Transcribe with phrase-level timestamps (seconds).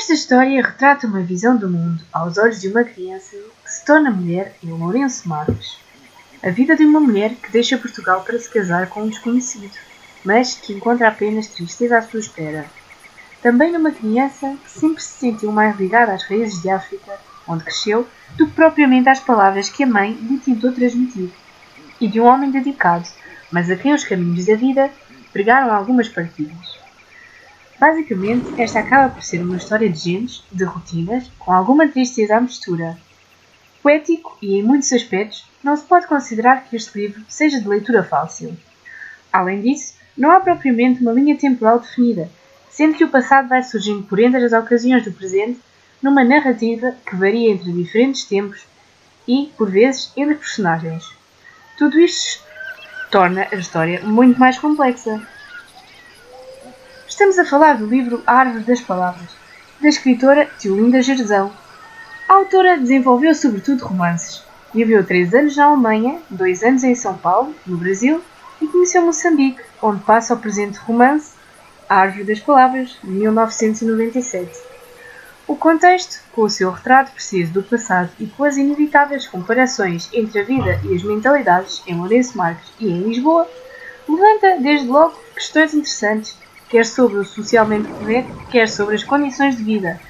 [0.00, 4.10] Esta história retrata uma visão do mundo aos olhos de uma criança que se torna
[4.10, 5.76] mulher em Lourenço Marques.
[6.42, 9.70] A vida de uma mulher que deixa Portugal para se casar com um desconhecido,
[10.24, 12.64] mas que encontra apenas tristeza à sua espera.
[13.42, 18.08] Também numa criança que sempre se sentiu mais ligada às raízes de África, onde cresceu,
[18.38, 21.30] do que propriamente às palavras que a mãe lhe tentou transmitir.
[22.00, 23.06] E de um homem dedicado,
[23.52, 24.90] mas a quem os caminhos da vida
[25.30, 26.79] pregaram algumas partidas.
[27.80, 32.40] Basicamente, esta acaba por ser uma história de gentes, de rotinas, com alguma tristeza à
[32.40, 32.98] mistura.
[33.82, 38.04] Poético e em muitos aspectos, não se pode considerar que este livro seja de leitura
[38.04, 38.54] fácil.
[39.32, 42.30] Além disso, não há propriamente uma linha temporal definida,
[42.68, 45.58] sendo que o passado vai surgindo por entre as ocasiões do presente
[46.02, 48.60] numa narrativa que varia entre diferentes tempos
[49.26, 51.10] e, por vezes, entre personagens.
[51.78, 52.44] Tudo isto
[53.10, 55.26] torna a história muito mais complexa.
[57.10, 59.30] Estamos a falar do livro A Árvore das Palavras,
[59.80, 61.52] da escritora Teolinda Gerzão.
[62.28, 64.44] A autora desenvolveu sobretudo romances.
[64.72, 68.22] Viveu três anos na Alemanha, dois anos em São Paulo, no Brasil,
[68.62, 71.32] e conheceu Moçambique, onde passa o presente romance
[71.88, 74.48] A Árvore das Palavras, de 1997.
[75.48, 80.40] O contexto, com o seu retrato preciso do passado e com as inevitáveis comparações entre
[80.40, 83.48] a vida e as mentalidades em Lourenço Marques e em Lisboa,
[84.08, 86.38] levanta, desde logo, questões interessantes
[86.70, 90.00] quer sobre o socialmente correto, quer sobre as condições de vida.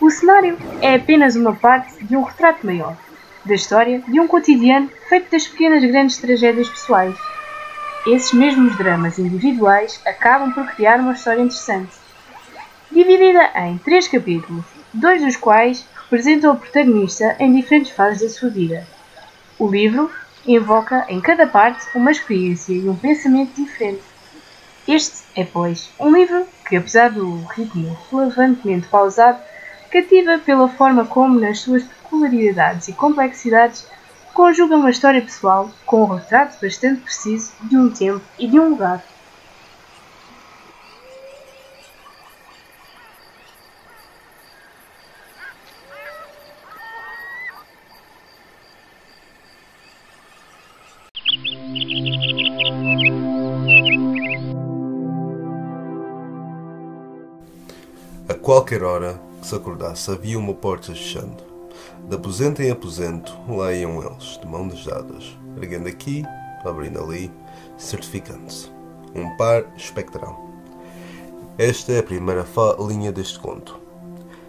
[0.00, 2.96] O cenário é apenas uma parte de um retrato maior,
[3.44, 7.14] da história de um cotidiano feito das pequenas grandes tragédias pessoais.
[8.06, 11.92] Esses mesmos dramas individuais acabam por criar uma história interessante.
[12.90, 18.48] Dividida em três capítulos, dois dos quais representam o protagonista em diferentes fases da sua
[18.48, 18.86] vida.
[19.58, 20.10] O livro
[20.46, 24.15] invoca em cada parte uma experiência e um pensamento diferente
[24.88, 29.38] este é, pois, um livro que, apesar do ritmo relevantemente pausado,
[29.90, 33.86] cativa pela forma como, nas suas peculiaridades e complexidades,
[34.32, 38.70] conjuga uma história pessoal com um retrato bastante preciso de um tempo e de um
[38.70, 39.02] lugar.
[58.56, 61.44] Qualquer hora que se acordasse havia uma porta fechando.
[62.08, 66.24] De aposento em aposento, lá iam eles, de mãos dadas, erguendo aqui,
[66.64, 67.30] abrindo ali,
[67.76, 68.70] certificando-se.
[69.14, 70.48] Um par espectral.
[71.58, 72.46] Esta é a primeira
[72.78, 73.78] linha deste conto.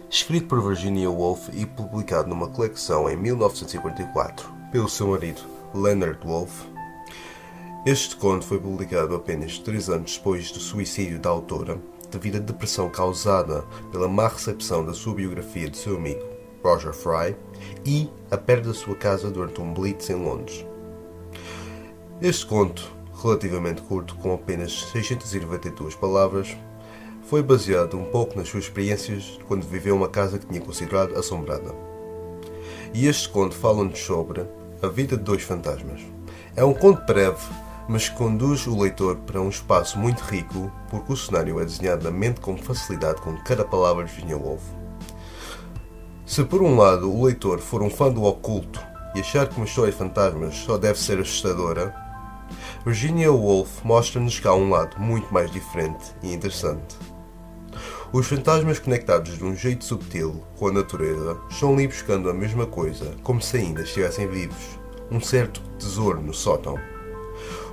[0.08, 5.42] Escrito por Virginia Woolf e publicado numa coleção em 1944 pelo seu marido
[5.74, 6.64] Leonard Woolf,
[7.84, 11.78] este conto foi publicado apenas três anos depois do suicídio da autora
[12.10, 16.22] devido à depressão causada pela má recepção da sua biografia de seu amigo
[16.62, 17.36] Roger Fry
[17.84, 20.64] e a perda da sua casa durante um blitz em Londres.
[22.20, 22.90] Este conto,
[23.22, 26.56] relativamente curto, com apenas 692 palavras,
[27.22, 31.74] foi baseado um pouco nas suas experiências quando viveu uma casa que tinha considerado assombrada.
[32.94, 34.46] E este conto fala-nos sobre
[34.82, 36.00] a vida de dois fantasmas.
[36.56, 37.44] É um conto breve
[37.88, 42.10] mas conduz o leitor para um espaço muito rico porque o cenário é desenhado na
[42.10, 44.62] mente com facilidade com cada palavra de Virginia Woolf.
[46.26, 48.80] Se por um lado o leitor for um fã do oculto
[49.14, 51.94] e achar que uma história de fantasmas só deve ser assustadora,
[52.84, 56.96] Virginia Woolf mostra-nos que há um lado muito mais diferente e interessante.
[58.12, 62.66] Os fantasmas conectados de um jeito subtil com a natureza estão ali buscando a mesma
[62.66, 64.78] coisa, como se ainda estivessem vivos,
[65.10, 66.78] um certo tesouro no sótão.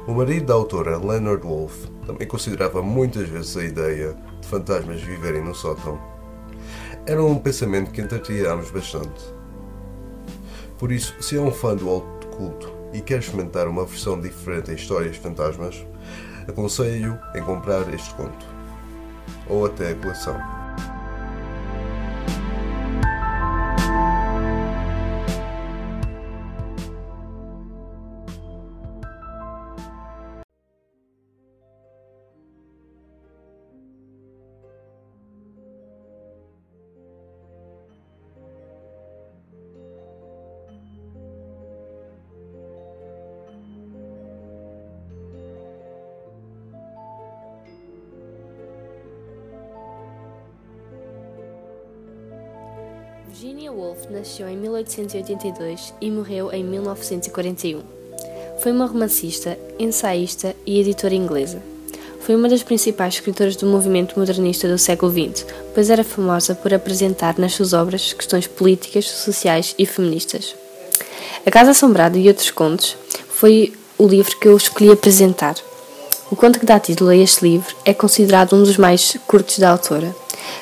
[0.08, 5.44] O marido da autora, Leonard Woolf, também considerava muitas vezes a ideia de fantasmas viverem
[5.44, 6.00] no sótão.
[7.08, 9.34] Era um pensamento que entretíamos bastante.
[10.78, 14.70] Por isso, se é um fã do alto culto e quer experimentar uma versão diferente
[14.70, 15.84] em histórias de fantasmas,
[16.48, 18.46] aconselho em comprar este conto.
[19.50, 20.65] Ou até a coleção.
[54.36, 57.82] Nasceu em 1882 e morreu em 1941.
[58.60, 61.62] Foi uma romancista, ensaísta e editora inglesa.
[62.20, 66.74] Foi uma das principais escritoras do movimento modernista do século XX, pois era famosa por
[66.74, 70.54] apresentar nas suas obras questões políticas, sociais e feministas.
[71.46, 72.98] A Casa Assombrada e outros contos
[73.30, 75.56] foi o livro que eu escolhi apresentar.
[76.30, 79.70] O conto que dá título a este livro é considerado um dos mais curtos da
[79.70, 80.14] autora.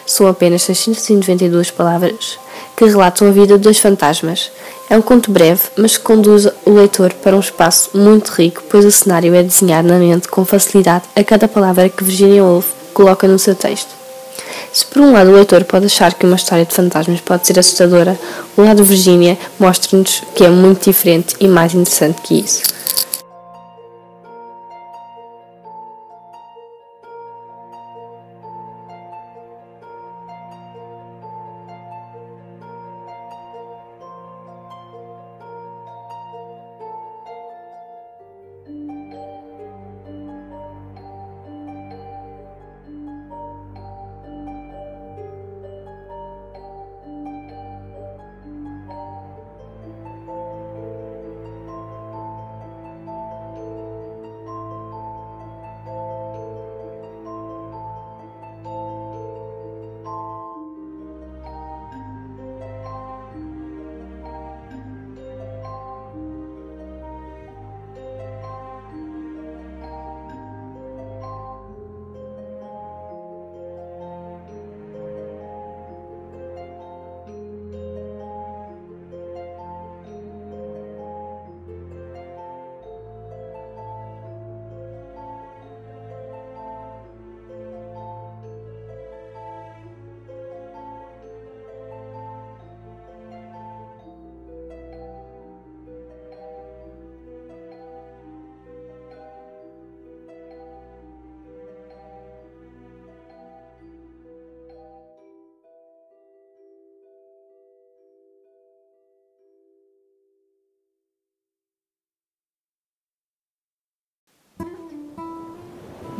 [0.05, 2.37] São apenas 692 palavras
[2.75, 4.51] que relatam a vida de dois fantasmas.
[4.89, 8.85] É um conto breve, mas que conduz o leitor para um espaço muito rico, pois
[8.85, 13.27] o cenário é desenhado na mente com facilidade a cada palavra que Virginia Woolf coloca
[13.27, 13.89] no seu texto.
[14.71, 17.59] Se por um lado o leitor pode achar que uma história de fantasmas pode ser
[17.59, 18.19] assustadora,
[18.57, 22.63] o lado de Virginia mostra-nos que é muito diferente e mais interessante que isso.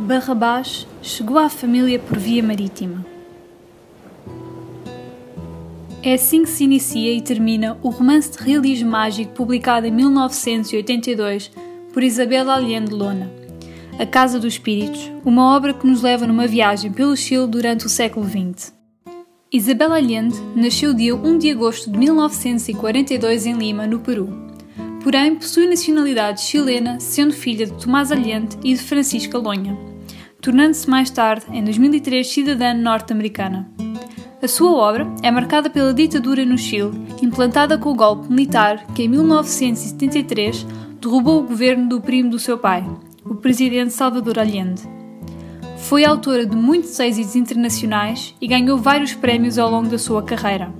[0.04, 3.06] Barrabás chegou à família por via marítima.
[6.02, 11.50] É assim que se inicia e termina o romance de realismo mágico publicado em 1982
[11.90, 13.32] por Isabel Allende Lona,
[13.98, 17.88] A Casa dos Espíritos, uma obra que nos leva numa viagem pelo Chile durante o
[17.88, 18.74] século XX.
[19.50, 24.28] Isabel Allende nasceu dia 1 de agosto de 1942 em Lima, no Peru.
[25.02, 29.93] Porém, possui nacionalidade chilena, sendo filha de Tomás Allende e de Francisca Lonha,
[30.44, 33.66] tornando-se mais tarde, em 2003, cidadã norte-americana.
[34.42, 36.92] A sua obra é marcada pela ditadura no Chile,
[37.22, 40.66] implantada com o golpe militar que, em 1973,
[41.00, 42.84] derrubou o governo do primo do seu pai,
[43.24, 44.82] o presidente Salvador Allende.
[45.78, 50.70] Foi autora de muitos êxitos internacionais e ganhou vários prémios ao longo da sua carreira.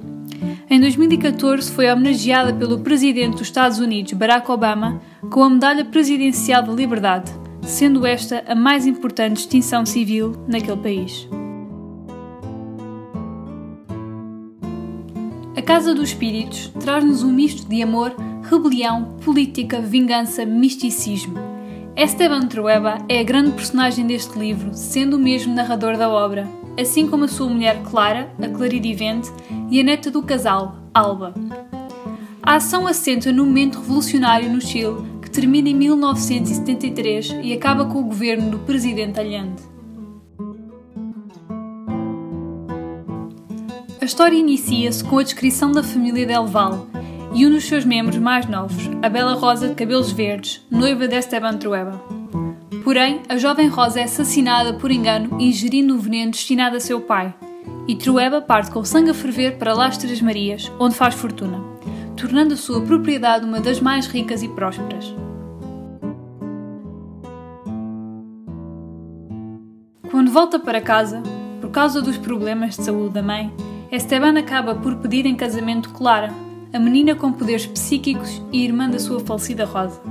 [0.68, 5.00] Em 2014 foi homenageada pelo presidente dos Estados Unidos, Barack Obama,
[5.30, 7.32] com a Medalha Presidencial da Liberdade,
[7.66, 11.28] sendo esta a mais importante distinção civil naquele país.
[15.56, 21.34] A Casa dos Espíritos traz-nos um misto de amor, rebelião, política, vingança, misticismo.
[21.96, 27.06] Esteban Trueba é a grande personagem deste livro, sendo o mesmo narrador da obra, assim
[27.06, 29.30] como a sua mulher Clara, a claridivente,
[29.70, 31.32] e a neta do casal, Alba.
[32.42, 35.02] A ação assenta no momento revolucionário no Chile,
[35.34, 39.62] termina em 1973 e acaba com o governo do presidente Allende.
[44.00, 46.86] A história inicia-se com a descrição da família Del Val
[47.34, 51.16] e um dos seus membros mais novos, a Bela Rosa de cabelos verdes, noiva de
[51.16, 52.00] Esteban Trueba.
[52.84, 57.34] Porém, a jovem Rosa é assassinada por engano ingerindo o veneno destinado a seu pai,
[57.88, 61.60] e Trueba parte com sangue a ferver para Las Três Marias, onde faz fortuna,
[62.16, 65.23] tornando a sua propriedade uma das mais ricas e prósperas.
[70.34, 71.22] Volta para casa,
[71.60, 73.54] por causa dos problemas de saúde da mãe,
[73.88, 76.34] Esteban acaba por pedir em casamento Clara,
[76.72, 80.02] a menina com poderes psíquicos e irmã da sua falecida Rosa.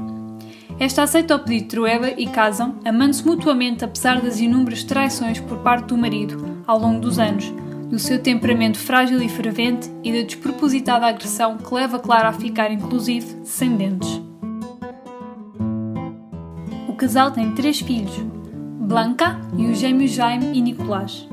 [0.80, 5.58] Esta aceita o pedido de Trueba e casam, amando-se mutuamente apesar das inúmeras traições por
[5.58, 7.52] parte do marido ao longo dos anos,
[7.92, 12.72] do seu temperamento frágil e fervente e da despropositada agressão que leva Clara a ficar,
[12.72, 14.22] inclusive, sem dentes.
[16.88, 18.24] O casal tem três filhos,
[18.94, 21.28] Blanca e os gêmeos Jaime e Nicolás.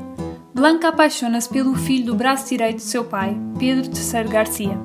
[0.55, 4.79] Blanca apaixona-se pelo filho do braço direito de seu pai, Pedro III Garcia,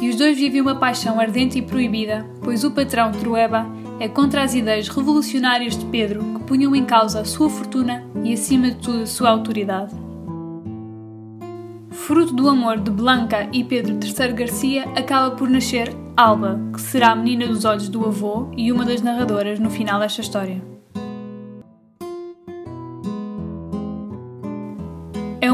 [0.00, 3.66] e os dois vivem uma paixão ardente e proibida, pois o patrão Trueba
[4.00, 8.32] é contra as ideias revolucionárias de Pedro, que punham em causa a sua fortuna e,
[8.32, 9.94] acima de tudo, a sua autoridade.
[11.90, 17.10] Fruto do amor de Blanca e Pedro III Garcia, acaba por nascer Alba, que será
[17.10, 20.75] a menina dos olhos do avô e uma das narradoras no final desta história.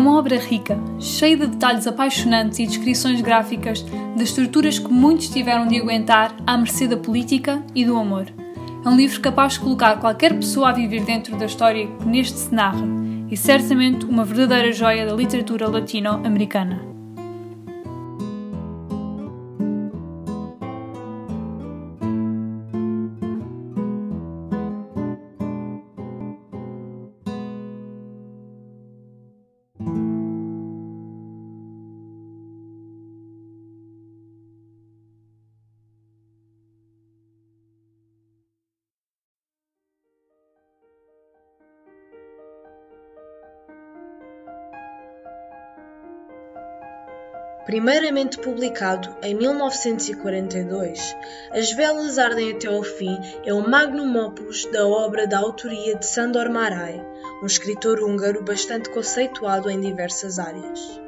[0.03, 3.83] Uma obra rica, cheia de detalhes apaixonantes e descrições gráficas
[4.17, 8.27] das estruturas que muitos tiveram de aguentar à mercê da política e do amor.
[8.85, 12.37] É um livro capaz de colocar qualquer pessoa a viver dentro da história que neste
[12.37, 12.85] se narra
[13.31, 16.92] e certamente uma verdadeira joia da literatura latino-americana.
[47.73, 51.17] Primeiramente publicado em 1942,
[51.51, 56.05] As Velas Ardem até ao Fim é o magnum opus da obra da autoria de
[56.05, 57.03] Sándor Márai,
[57.43, 61.01] um escritor húngaro bastante conceituado em diversas áreas.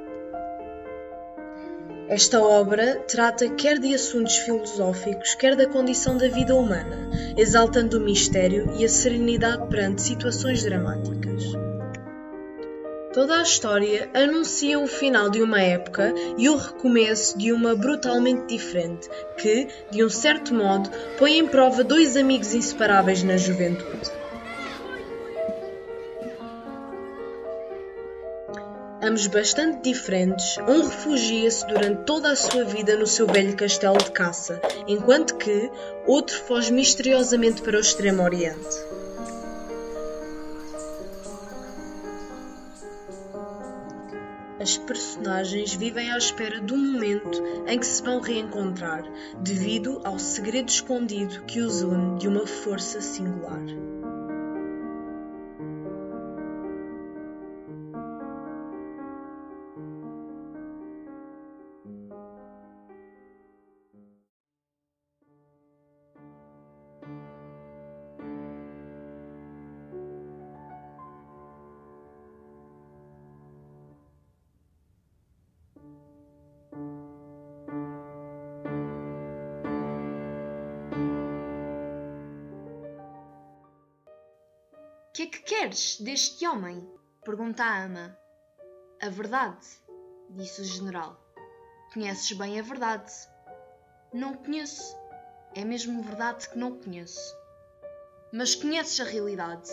[2.09, 8.01] Esta obra trata quer de assuntos filosóficos, quer da condição da vida humana, exaltando o
[8.01, 11.64] mistério e a serenidade perante situações dramáticas.
[13.15, 18.47] Toda a história anuncia o final de uma época e o recomeço de uma brutalmente
[18.49, 24.11] diferente, que, de um certo modo, põe em prova dois amigos inseparáveis na juventude.
[29.01, 34.11] Ambos bastante diferentes, um refugia-se durante toda a sua vida no seu velho castelo de
[34.11, 35.71] caça, enquanto que
[36.05, 39.04] outro foge misteriosamente para o Extremo Oriente.
[44.61, 49.05] As personagens vivem à espera do momento em que se vão reencontrar,
[49.41, 53.63] devido ao segredo escondido que os une de uma força singular.
[85.45, 86.89] Queres deste homem?
[87.23, 88.19] Pergunta a ama.
[89.01, 89.67] A verdade,
[90.31, 91.21] disse o general.
[91.93, 93.13] Conheces bem a verdade.
[94.13, 94.97] Não conheço.
[95.55, 97.37] É mesmo verdade que não conheço.
[98.33, 99.71] Mas conheces a realidade,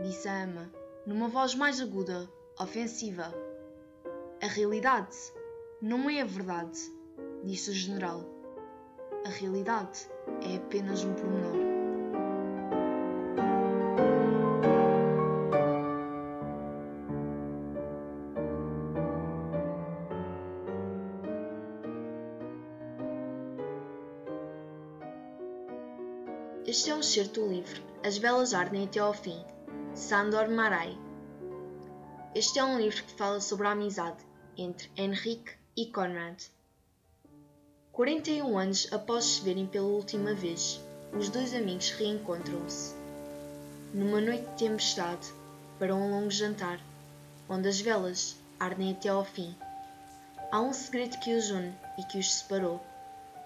[0.00, 0.70] disse a ama,
[1.06, 2.28] numa voz mais aguda,
[2.58, 3.34] ofensiva.
[4.42, 5.16] A realidade
[5.80, 6.78] não é a verdade,
[7.42, 8.24] disse o general.
[9.24, 10.08] A realidade
[10.42, 11.59] é apenas um pormenor.
[26.70, 29.44] Este é um certo do livro As Belas Ardem até ao Fim,
[29.92, 30.96] Sandor Marai.
[32.32, 34.24] Este é um livro que fala sobre a amizade
[34.56, 36.40] entre Henrique e Conrad.
[37.90, 40.80] 41 anos após se verem pela última vez,
[41.18, 42.94] os dois amigos reencontram-se.
[43.92, 45.26] Numa noite de tempestade,
[45.76, 46.78] para um longo jantar,
[47.48, 49.56] onde as velas ardem até ao fim.
[50.52, 52.80] Há um segredo que os une e que os separou.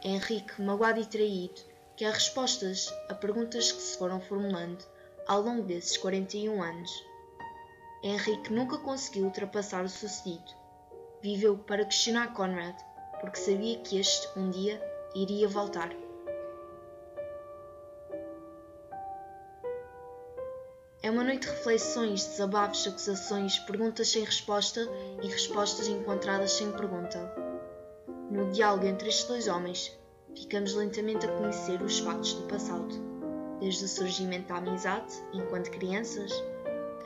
[0.04, 4.84] Henrique, magoado e traído, quer respostas a perguntas que se foram formulando
[5.26, 6.90] ao longo desses 41 anos.
[8.02, 10.52] Henrique nunca conseguiu ultrapassar o sucedido.
[11.22, 12.74] Viveu para questionar Conrad,
[13.20, 14.82] porque sabia que este, um dia,
[15.14, 15.90] iria voltar.
[21.02, 24.80] É uma noite de reflexões, desabafos, acusações, perguntas sem resposta
[25.22, 27.18] e respostas encontradas sem pergunta.
[28.30, 29.96] No diálogo entre estes dois homens,
[30.34, 32.94] ficamos lentamente a conhecer os fatos do passado,
[33.60, 36.32] desde o surgimento da amizade, enquanto crianças,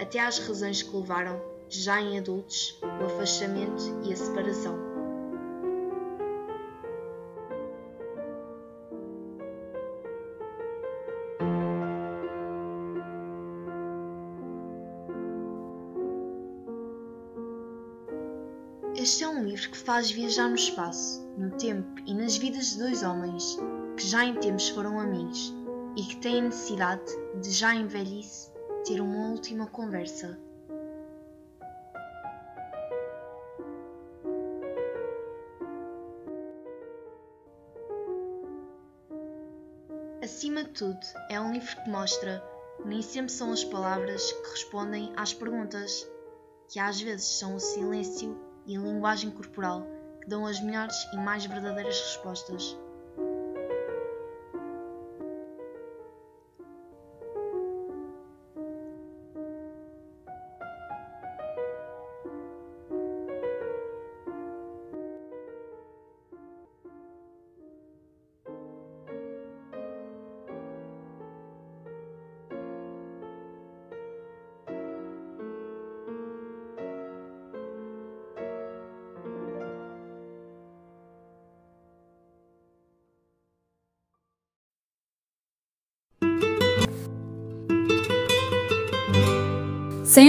[0.00, 4.87] até às razões que levaram, já em adultos, o afastamento e a separação.
[19.58, 22.78] Este é um livro que faz viajar no espaço, no tempo e nas vidas de
[22.78, 23.58] dois homens
[23.96, 25.52] que já em tempos foram amigos
[25.96, 27.02] e que têm necessidade
[27.40, 28.52] de, já em velhice,
[28.86, 30.38] ter uma última conversa.
[40.22, 42.40] Acima de tudo, é um livro que mostra
[42.84, 46.08] nem sempre são as palavras que respondem às perguntas,
[46.68, 49.84] que às vezes são o silêncio e linguagem corporal
[50.20, 52.76] que dão as melhores e mais verdadeiras respostas.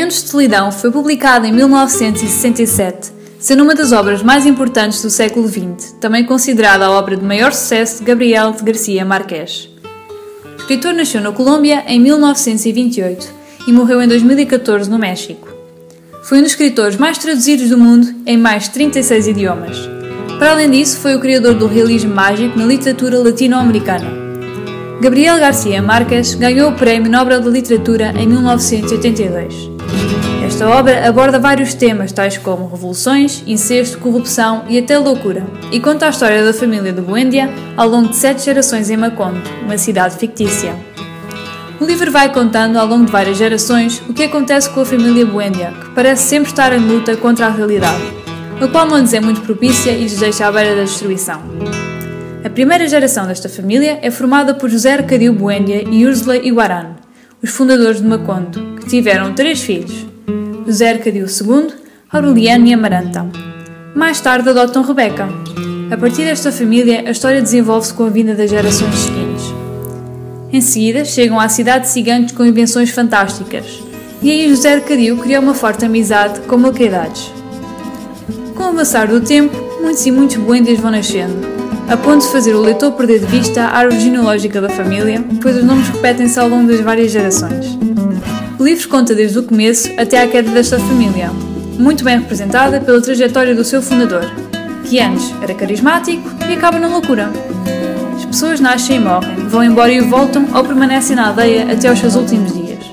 [0.09, 5.09] Cem Anos de Solidão foi publicado em 1967, sendo uma das obras mais importantes do
[5.09, 9.69] século XX, também considerada a obra de maior sucesso de Gabriel de Garcia Marques.
[10.57, 13.29] O escritor nasceu na Colômbia em 1928
[13.67, 15.47] e morreu em 2014 no México.
[16.23, 19.77] Foi um dos escritores mais traduzidos do mundo em mais de 36 idiomas.
[20.39, 24.09] Para além disso, foi o criador do realismo mágico na literatura latino-americana.
[25.01, 29.68] Gabriel Garcia Marques ganhou o Prémio Nobel da Literatura em 1982.
[30.49, 36.07] Esta obra aborda vários temas, tais como revoluções, incesto, corrupção e até loucura, e conta
[36.07, 40.17] a história da família de Buendia ao longo de sete gerações em Macondo, uma cidade
[40.17, 40.75] fictícia.
[41.79, 45.23] O livro vai contando ao longo de várias gerações o que acontece com a família
[45.23, 48.03] Buendia, que parece sempre estar em luta contra a realidade,
[48.59, 51.43] o qual não lhes é muito propícia e lhes deixa à beira da destruição.
[52.43, 56.95] A primeira geração desta família é formada por José Arcadio Buendia e Úrsula Iguaran,
[57.41, 60.08] os fundadores de Macondo, que tiveram três filhos,
[60.69, 61.73] José Arcadio II,
[62.11, 63.25] Aureliano e Amaranta.
[63.95, 65.27] Mais tarde adotam Rebeca.
[65.89, 69.45] A partir desta família, a história desenvolve-se com a vinda das gerações seguintes.
[70.53, 73.65] Em seguida, chegam à cidade de Cigantes com invenções fantásticas,
[74.21, 77.33] e aí José Arcadio cria uma forte amizade com Melquedades.
[78.53, 81.47] Com o avançar do tempo, muitos e muitos Buendias vão nascendo,
[81.89, 85.57] a ponto de fazer o leitor perder de vista a árvore genealógica da família, pois
[85.57, 87.78] os nomes repetem-se ao longo das várias gerações.
[88.59, 91.31] O livro conta desde o começo até à queda desta família,
[91.77, 94.25] muito bem representada pela trajetória do seu fundador,
[94.83, 97.31] que antes era carismático e acaba na loucura.
[98.17, 101.99] As pessoas nascem e morrem, vão embora e voltam ou permanecem na aldeia até aos
[101.99, 102.83] seus últimos dias.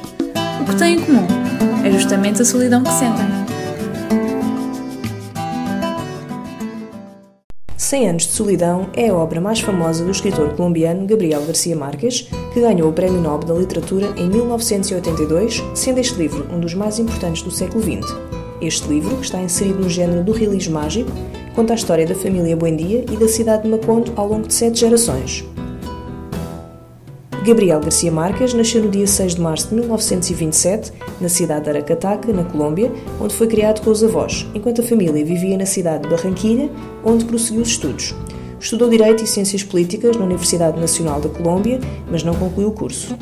[0.61, 1.27] O que têm em comum
[1.85, 3.46] é justamente a solidão que sentem.
[7.87, 12.23] 100 Anos de Solidão é a obra mais famosa do escritor colombiano Gabriel Garcia Marques,
[12.53, 16.99] que ganhou o Prémio Nobel da Literatura em 1982, sendo este livro um dos mais
[16.99, 18.13] importantes do século XX.
[18.61, 21.13] Este livro, que está inserido no género do realismo mágico,
[21.55, 24.81] conta a história da família Buendia e da cidade de Macondo ao longo de sete
[24.81, 25.45] gerações.
[27.47, 32.33] Gabriel Garcia Marques nasceu no dia 6 de março de 1927, na cidade de Aracataca,
[32.33, 36.09] na Colômbia, onde foi criado com os avós, enquanto a família vivia na cidade de
[36.09, 36.69] Barranquilha,
[37.05, 38.17] onde prosseguiu os estudos.
[38.59, 41.79] Estudou Direito e Ciências Políticas na Universidade Nacional da Colômbia,
[42.11, 43.17] mas não concluiu o curso.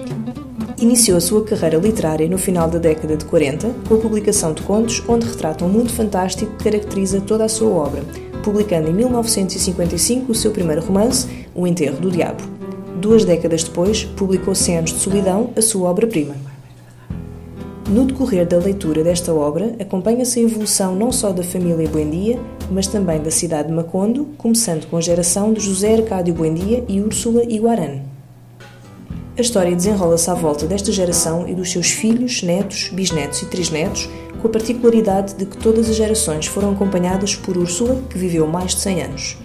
[0.79, 4.63] Iniciou a sua carreira literária no final da década de 40, com a publicação de
[4.63, 8.03] contos onde retrata um mundo fantástico que caracteriza toda a sua obra,
[8.43, 12.54] publicando em 1955 o seu primeiro romance, O Enterro do Diabo.
[13.05, 16.35] Duas décadas depois, publicou Cem Anos de Solidão, a sua obra-prima.
[17.87, 22.41] No decorrer da leitura desta obra, acompanha-se a evolução não só da família Buendia,
[22.71, 27.03] mas também da cidade de Macondo, começando com a geração de José Arcádio Buendia e
[27.03, 28.01] Úrsula Iguaran.
[29.37, 34.09] A história desenrola-se à volta desta geração e dos seus filhos, netos, bisnetos e trisnetos,
[34.41, 38.75] com a particularidade de que todas as gerações foram acompanhadas por Úrsula, que viveu mais
[38.75, 39.44] de 100 anos.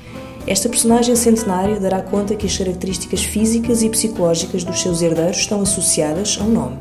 [0.50, 5.62] Esta personagem centenária dará conta que as características físicas e psicológicas dos seus herdeiros estão
[5.62, 6.80] associadas a um nome.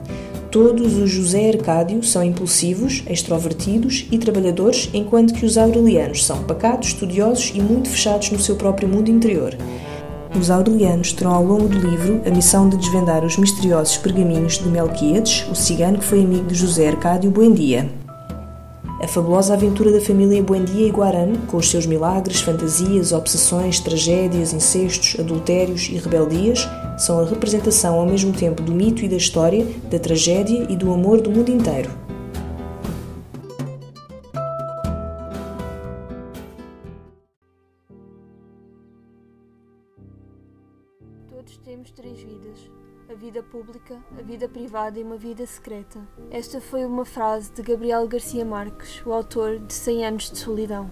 [0.50, 6.88] Todos os José Arcádio são impulsivos, extrovertidos e trabalhadores, enquanto que os aurelianos são pacatos,
[6.88, 9.54] estudiosos e muito fechados no seu próprio mundo interior.
[10.34, 14.66] Os aurelianos terão ao longo do livro a missão de desvendar os misteriosos pergaminhos de
[14.66, 17.97] Melquíades, o cigano que foi amigo de José Arcádio Buendia.
[19.00, 24.52] A fabulosa aventura da família Buendia e Guaran, com os seus milagres, fantasias, obsessões, tragédias,
[24.52, 29.64] incestos, adultérios e rebeldias, são a representação ao mesmo tempo do mito e da história,
[29.88, 32.07] da tragédia e do amor do mundo inteiro.
[43.38, 46.00] Vida pública, a vida privada e uma vida secreta.
[46.30, 50.90] Esta foi uma frase de Gabriel Garcia Marques, o autor de 100 anos de solidão.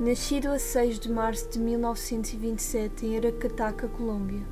[0.00, 4.44] Nascido a 6 de março de 1927 em Aracataca, Colômbia,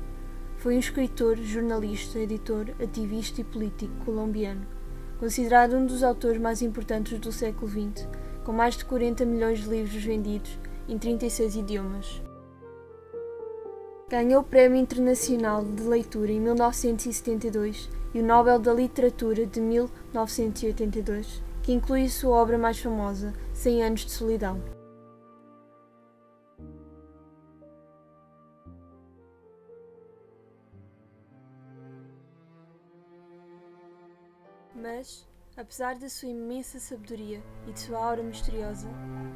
[0.57, 4.65] foi um escritor, jornalista, editor, ativista e político colombiano,
[5.19, 8.07] considerado um dos autores mais importantes do século XX,
[8.45, 12.21] com mais de 40 milhões de livros vendidos em 36 idiomas.
[14.07, 21.41] Ganhou o Prémio Internacional de Leitura em 1972 e o Nobel da Literatura de 1982,
[21.63, 24.61] que inclui a sua obra mais famosa, Cem Anos de Solidão.
[34.75, 38.87] Mas, apesar da sua imensa sabedoria e de sua aura misteriosa,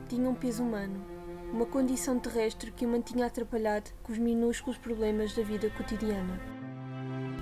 [0.07, 1.18] tinha um peso humano,
[1.51, 6.39] uma condição terrestre que o mantinha atrapalhado com os minúsculos problemas da vida cotidiana.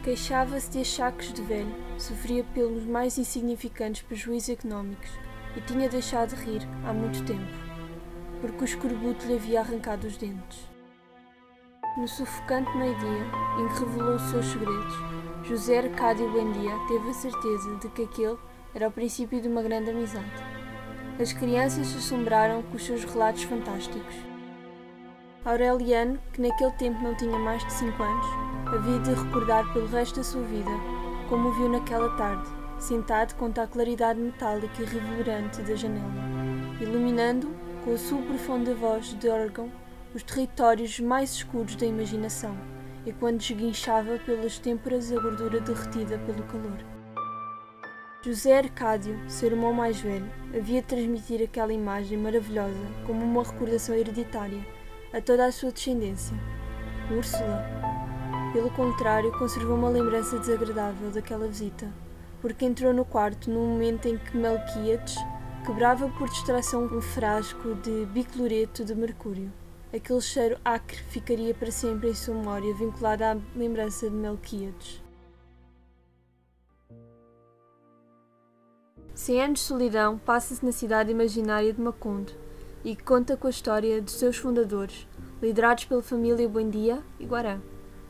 [0.03, 5.09] Queixava-se de achaques de velho, sofria pelos mais insignificantes prejuízos económicos
[5.55, 7.51] e tinha deixado de rir há muito tempo,
[8.39, 10.69] porque o escorbuto lhe havia arrancado os dentes.
[11.97, 13.25] No sufocante meio-dia,
[13.59, 14.93] em que revelou os seus segredos,
[15.43, 18.37] José Arcádio Buendia teve a certeza de que aquele
[18.75, 20.56] era o princípio de uma grande amizade.
[21.19, 24.15] As crianças se assombraram com os seus relatos fantásticos.
[25.43, 28.27] Aureliano, que naquele tempo não tinha mais de cinco anos,
[28.67, 30.69] havia de recordar pelo resto da sua vida
[31.27, 32.47] como o viu naquela tarde,
[32.79, 36.13] sentado contra a claridade metálica e reverberante da janela,
[36.79, 37.49] iluminando,
[37.83, 39.71] com a sua profunda voz de órgão,
[40.13, 42.55] os territórios mais escuros da imaginação,
[43.05, 46.96] e quando esguinchava pelas têmporas a gordura derretida pelo calor.
[48.23, 52.75] José Arcádio, seu irmão mais velho, havia de transmitir aquela imagem maravilhosa
[53.05, 54.59] como uma recordação hereditária
[55.13, 56.35] a toda a sua descendência.
[57.15, 57.63] Úrsula,
[58.53, 61.93] pelo contrário, conservou uma lembrança desagradável daquela visita,
[62.41, 65.15] porque entrou no quarto no momento em que Melquíades
[65.63, 69.53] quebrava por distração um frasco de bicloreto de mercúrio.
[69.93, 75.06] Aquele cheiro acre ficaria para sempre em sua memória, vinculado à lembrança de Melquíades.
[79.17, 82.31] Cem anos de solidão passa-se na cidade imaginária de Macondo
[82.85, 85.07] e conta com a história dos seus fundadores,
[85.41, 87.59] liderados pela família Buendia e Guarã.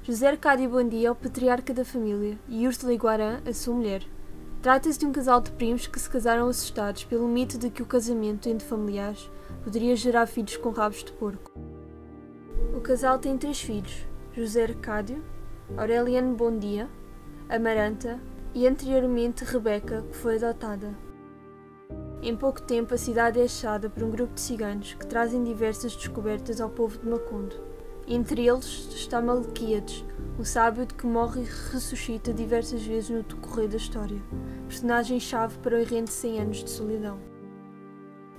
[0.04, 4.04] José Arcádio Buendia é o patriarca da família e Úrsula Guarã a sua mulher.
[4.62, 7.86] Trata-se de um casal de primos que se casaram assustados pelo mito de que o
[7.86, 9.32] casamento entre familiares
[9.64, 11.58] poderia gerar filhos com rabos de porco.
[12.76, 15.24] O casal tem três filhos: José Arcádio,
[15.78, 16.90] Aureliano Bondia,
[17.48, 18.20] Amaranta
[18.54, 20.94] e anteriormente Rebeca, que foi adotada.
[22.22, 25.96] Em pouco tempo, a cidade é achada por um grupo de ciganos que trazem diversas
[25.96, 27.56] descobertas ao povo de Macondo.
[28.08, 30.04] Entre eles está Malquíades,
[30.40, 34.22] um sábio de que morre e ressuscita diversas vezes no decorrer da história,
[34.68, 37.20] personagem-chave para o errante 100 anos de solidão.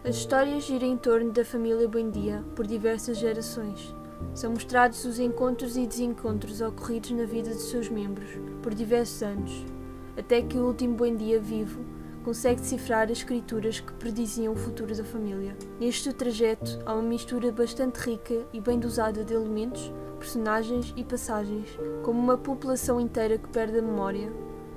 [0.05, 3.95] As histórias giram em torno da família Buendia por diversas gerações.
[4.35, 8.29] São mostrados os encontros e desencontros ocorridos na vida de seus membros
[8.63, 9.65] por diversos anos,
[10.19, 11.81] até que o último Buendia vivo
[12.25, 15.57] consegue decifrar as escrituras que prediziam o futuro da família.
[15.81, 21.69] Neste trajeto há uma mistura bastante rica e bem dosada de elementos, personagens e passagens,
[22.03, 24.31] como uma população inteira que perde a memória,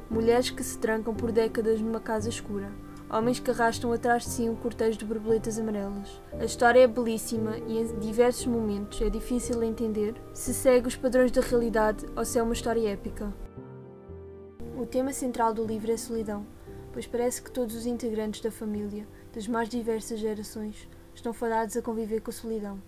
[0.09, 2.71] mulheres que se trancam por décadas numa casa escura,
[3.09, 6.21] homens que arrastam atrás de si um cortejo de borboletas amarelas.
[6.39, 11.31] A história é belíssima e em diversos momentos é difícil entender se segue os padrões
[11.31, 13.33] da realidade ou se é uma história épica.
[14.81, 16.43] O tema central do livro é solidão,
[16.91, 21.83] pois parece que todos os integrantes da família, das mais diversas gerações, estão fadados a
[21.83, 22.81] conviver com a solidão.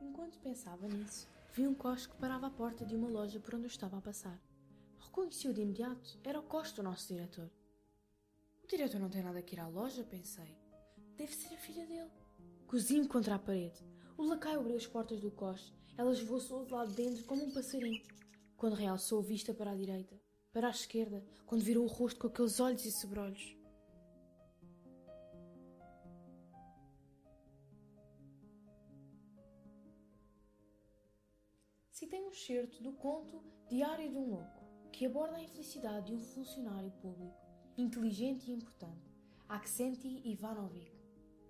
[0.00, 3.64] Enquanto pensava nisso, vi um Coste que parava à porta de uma loja por onde
[3.64, 4.40] eu estava a passar.
[4.98, 7.50] Reconheci-o de imediato, era o Coste, o nosso diretor.
[8.62, 10.56] O diretor não tem nada que ir à loja, pensei.
[11.18, 12.10] Deve ser a filha dele.
[12.66, 13.84] Cozinho contra a parede.
[14.16, 17.52] O lacaio abriu as portas do Coste, ela esvoaçou de lá de dentro como um
[17.52, 18.02] passarinho.
[18.64, 20.18] Quando realçou a vista para a direita,
[20.50, 23.54] para a esquerda, quando virou o rosto com aqueles olhos e sobrolhos.
[31.90, 36.20] Citei um excerto do conto Diário de um Louco, que aborda a infelicidade de um
[36.20, 37.36] funcionário público,
[37.76, 39.14] inteligente e importante,
[39.46, 40.90] Aksenti Ivanovic,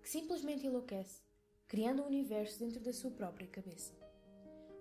[0.03, 1.22] que simplesmente enlouquece,
[1.68, 4.03] criando um universo dentro da sua própria cabeça.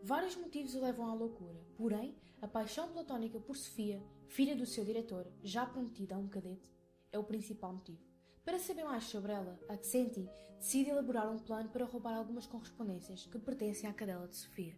[0.06, 4.84] Vários motivos o levam à loucura, porém, a paixão platónica por Sofia, filha do seu
[4.84, 6.70] diretor, já prometida a um cadete,
[7.10, 8.04] é o principal motivo.
[8.44, 13.40] Para saber mais sobre ela, Accenti decide elaborar um plano para roubar algumas correspondências que
[13.40, 14.78] pertencem à cadela de Sofia.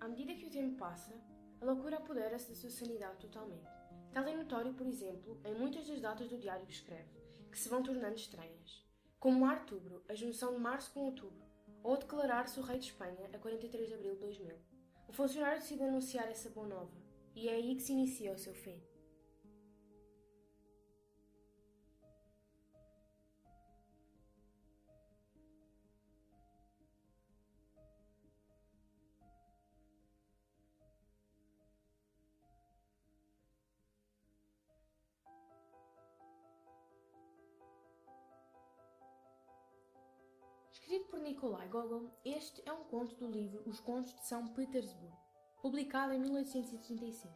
[0.00, 1.14] À medida que o tempo passa,
[1.60, 3.70] a loucura apodera-se da sua sanidade totalmente.
[4.12, 7.22] Tal é notório, por exemplo, em muitas das datas do diário que escreve,
[7.52, 8.83] que se vão tornando estranhas.
[9.24, 11.42] Como Artubro, a junção de março com outubro,
[11.82, 14.54] ou declarar-se o rei de Espanha a 43 de abril de 2000.
[15.08, 16.92] O funcionário decide anunciar essa boa nova,
[17.34, 18.78] e é aí que se inicia o seu fim.
[40.74, 45.16] Escrito por Nikolai Gogol, este é um conto do livro Os Contos de São Petersburgo,
[45.62, 47.32] publicado em 1835.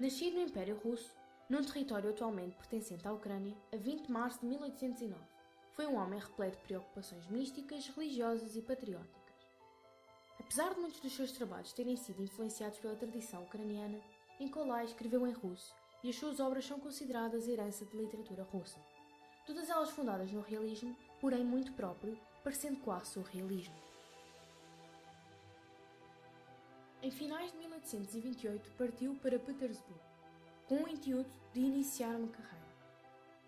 [0.00, 1.14] Nascido no Império Russo,
[1.48, 5.14] num território atualmente pertencente à Ucrânia, a 20 de março de 1809,
[5.70, 9.46] foi um homem repleto de preocupações místicas, religiosas e patrióticas.
[10.40, 14.00] Apesar de muitos dos seus trabalhos terem sido influenciados pela tradição ucraniana,
[14.40, 18.80] Nikolai escreveu em russo e as suas obras são consideradas herança de literatura russa.
[19.46, 23.74] Todas elas fundadas no realismo, porém muito próprio, parecendo quase surrealismo.
[27.00, 30.00] Em finais de 1828 partiu para Petersburgo,
[30.66, 32.58] com o intuito de iniciar uma carreira.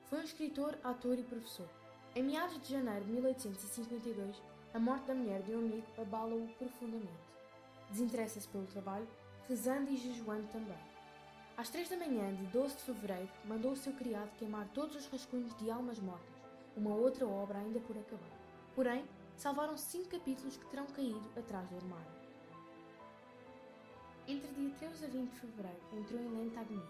[0.06, 1.68] Foi um escritor, ator e professor.
[2.14, 7.30] Em meados de janeiro de 1852, a morte da mulher de um amigo abala-o profundamente.
[7.90, 9.08] Desinteressa-se pelo trabalho,
[9.48, 10.78] rezando e jejuando também.
[11.56, 15.06] Às três da manhã de 12 de fevereiro, mandou o seu criado queimar todos os
[15.08, 16.34] rascunhos de Almas Mortas,
[16.76, 18.39] uma outra obra ainda por acabar.
[18.74, 19.04] Porém,
[19.36, 22.20] salvaram cinco capítulos que terão caído atrás do armário.
[24.28, 26.84] Entre dia 13 a 20 de fevereiro entrou em lenta agonia,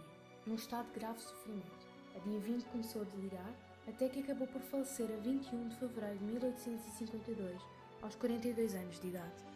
[0.47, 1.89] num estado de grave sofrimento.
[2.15, 3.55] A dia 20 começou a delirar,
[3.89, 7.63] até que acabou por falecer a 21 de fevereiro de 1852,
[8.03, 9.51] aos 42 anos de idade.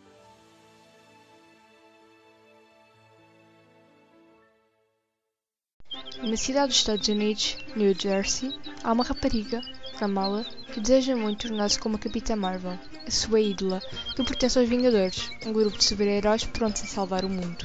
[6.23, 8.51] Numa cidade dos Estados Unidos, New Jersey,
[8.83, 9.61] há uma rapariga,
[10.05, 13.81] Kamala, que deseja muito tornar-se como a Capitã Marvel, a sua ídola,
[14.15, 17.65] que pertence aos Vingadores, um grupo de super-heróis prontos a salvar o mundo.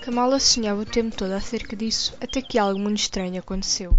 [0.00, 3.98] Kamala sonhava o tempo todo acerca disso, até que algo muito estranho aconteceu.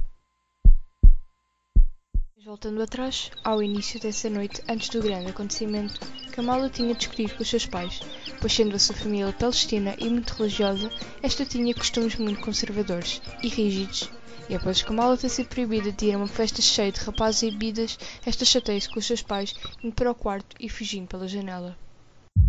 [2.46, 6.00] Voltando atrás, ao início dessa noite, antes do grande acontecimento,
[6.32, 8.00] Kamala tinha discutido com os seus pais,
[8.40, 10.90] pois sendo a sua família palestina e muito religiosa,
[11.22, 14.10] esta tinha costumes muito conservadores e rígidos.
[14.48, 17.52] E após Kamala ter sido proibida de ir a uma festa cheia de rapazes e
[17.52, 21.76] bebidas, esta chateia-se com os seus pais, indo para o quarto e fugindo pela janela.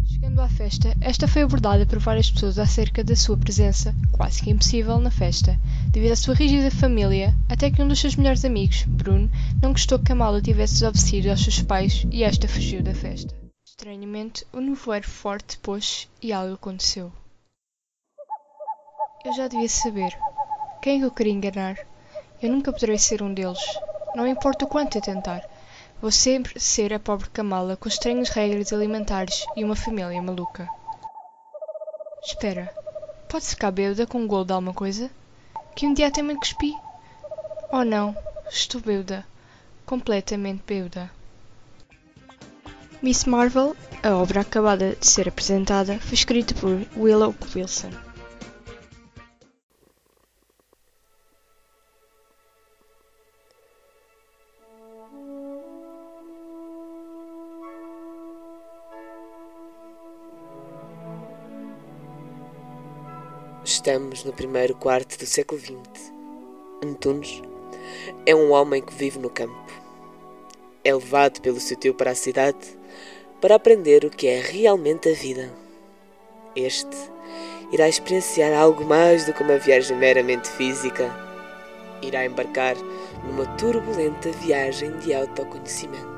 [0.06, 4.50] Chegando à festa, esta foi abordada por várias pessoas acerca da sua presença, quase que
[4.50, 5.59] impossível, na festa,
[5.90, 9.30] devido à sua rígida família, até que um dos seus melhores amigos, Bruno,
[9.62, 13.35] não gostou que Kamala tivesse desobedecido aos seus pais e esta fugiu da festa.
[13.66, 17.12] Estranhamente, o nevoeiro forte pôs e algo aconteceu.
[19.24, 20.16] Eu já devia saber.
[20.87, 21.85] Quem é que eu queria enganar?
[22.40, 23.59] Eu nunca poderei ser um deles.
[24.14, 25.42] Não importa o quanto eu tentar.
[26.01, 30.68] Vou sempre ser a pobre Kamala com estranhas regras alimentares e uma família maluca.
[32.22, 32.72] Espera,
[33.29, 35.11] pode ficar bêbada com um golo de alguma coisa?
[35.75, 36.72] Que um dia até me cuspi?
[37.72, 38.16] Oh não,
[38.49, 39.27] estou bêbada.
[39.85, 41.11] Completamente bêbada.
[43.03, 48.06] Miss Marvel, a obra acabada de ser apresentada, foi escrita por Willow Wilson.
[63.87, 66.12] Estamos no primeiro quarto do século XX.
[66.83, 67.40] Antunes
[68.27, 69.72] é um homem que vive no campo.
[70.83, 72.59] É levado pelo seu tio para a cidade
[73.40, 75.55] para aprender o que é realmente a vida.
[76.57, 76.96] Este
[77.70, 81.09] irá experienciar algo mais do que uma viagem meramente física.
[82.03, 82.75] Irá embarcar
[83.22, 86.15] numa turbulenta viagem de autoconhecimento.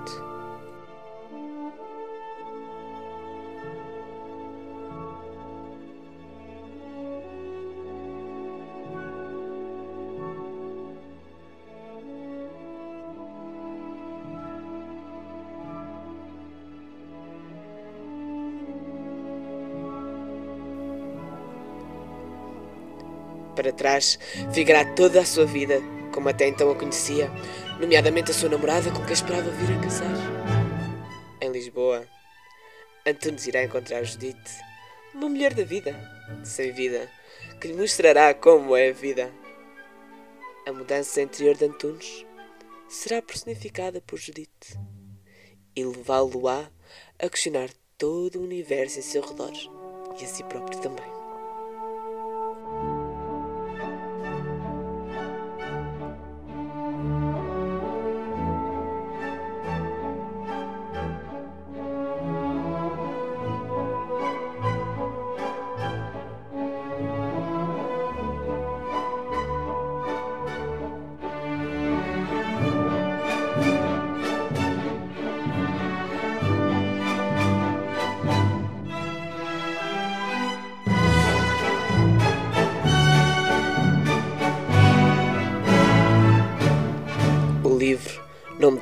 [23.69, 24.19] Para trás,
[24.53, 25.81] ficará toda a sua vida,
[26.13, 27.31] como até então a conhecia,
[27.79, 30.15] nomeadamente a sua namorada com quem esperava vir a casar.
[31.41, 32.07] Em Lisboa,
[33.07, 34.53] Antunes irá encontrar Judite,
[35.15, 35.95] uma mulher da vida,
[36.45, 37.11] sem vida,
[37.61, 39.31] que lhe mostrará como é a vida.
[40.67, 42.25] A mudança interior de Antunes
[42.89, 44.79] será personificada por Judite
[45.77, 46.71] e levá-lo-á
[47.19, 49.53] a questionar todo o universo em seu redor.
[50.21, 51.18] e a si próprio também.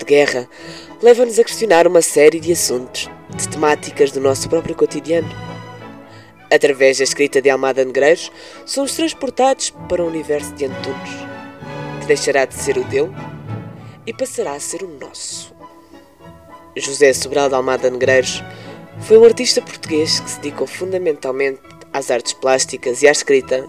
[0.06, 0.48] Guerra,
[1.02, 5.28] leva-nos a questionar uma série de assuntos, de temáticas do nosso próprio cotidiano.
[6.48, 8.30] Através da escrita de Almada Negreiros,
[8.64, 11.10] somos transportados para o universo de Antunes,
[12.00, 13.12] que deixará de ser o dele
[14.06, 15.52] e passará a ser o nosso.
[16.76, 18.44] José Sobral de Almada Negreiros
[19.00, 21.60] foi um artista português que se dedicou fundamentalmente
[21.92, 23.66] às artes plásticas e à escrita,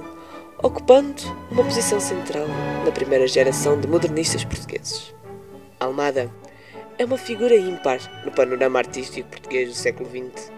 [0.61, 1.15] ocupando
[1.49, 2.45] uma posição central
[2.85, 5.16] na primeira geração de modernistas portugueses.
[5.79, 6.31] Almada
[6.97, 10.51] é uma figura ímpar no panorama artístico português do século XX.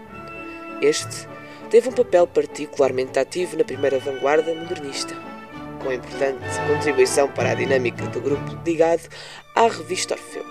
[0.82, 1.28] Este
[1.70, 5.14] teve um papel particularmente ativo na primeira vanguarda modernista,
[5.84, 9.10] com importante contribuição para a dinâmica do grupo ligado
[9.56, 10.46] à revista Orfeu,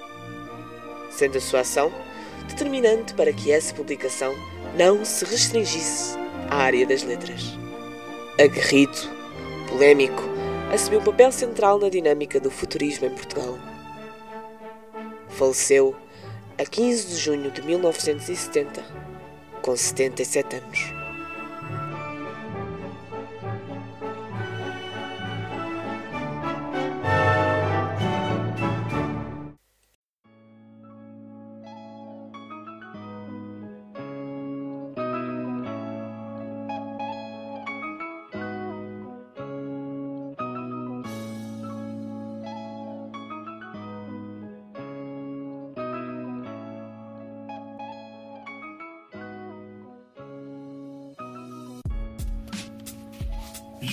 [1.11, 1.91] sendo a sua ação
[2.47, 4.35] determinante para que essa publicação
[4.77, 6.15] não se restringisse
[6.51, 7.59] à área das letras.
[8.39, 8.99] Aguerrido,
[9.67, 10.23] polémico,
[10.71, 13.59] assumiu um papel central na dinâmica do futurismo em Portugal
[15.31, 15.95] faleceu
[16.59, 18.83] a 15 de junho de 1970,
[19.63, 20.98] com 77 anos.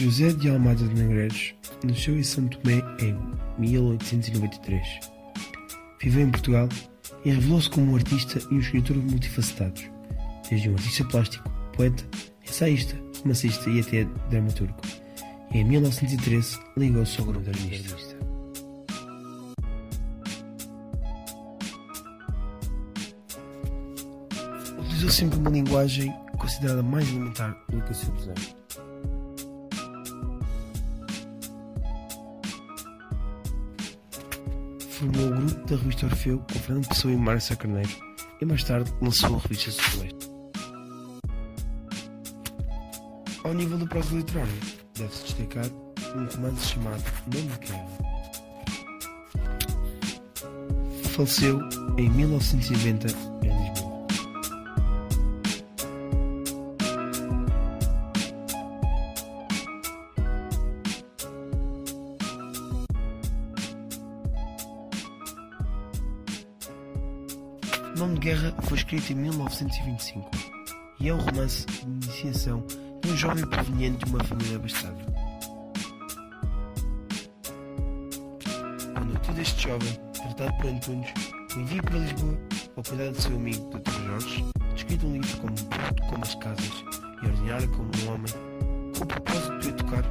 [0.05, 3.17] José de Almada de Negreiros nasceu em São Tomé em
[3.57, 4.99] 1893.
[5.99, 6.69] Viveu em Portugal
[7.25, 9.89] e revelou-se como um artista e um escritor multifacetados,
[10.47, 12.03] desde um artista plástico, poeta,
[12.47, 14.75] ensaísta, romancista e até dramaturgo.
[15.51, 18.15] E em 1913 ligou-se ao grupo modernista.
[24.77, 28.64] Utilizou sempre uma linguagem considerada mais elementar do que o seu desenho.
[34.95, 37.89] Formou o grupo da revista Orfeu com Fernando Pessoa e Márcia Carneiro
[38.39, 40.31] e mais tarde lançou a revista Sudoeste.
[43.43, 44.53] Ao nível do prosa literário,
[44.97, 45.65] deve-se destacar
[46.15, 48.05] um romance chamado Nome Guerra.
[51.11, 51.59] Faleceu
[51.97, 53.07] em 1990
[68.95, 70.31] escrito em 1925
[70.99, 72.65] e é um romance de iniciação
[73.01, 74.97] de um jovem proveniente de uma família abastada.
[78.95, 81.09] A noite deste jovem, tratado por Antunes,
[81.55, 82.37] o envia para Lisboa
[82.77, 83.91] ao cuidado do seu amigo Dr.
[83.91, 86.83] Jorge, descrito um livro como bruto como as casas
[87.21, 88.33] e ordinário como um homem,
[88.97, 90.03] com o propósito de o tocar,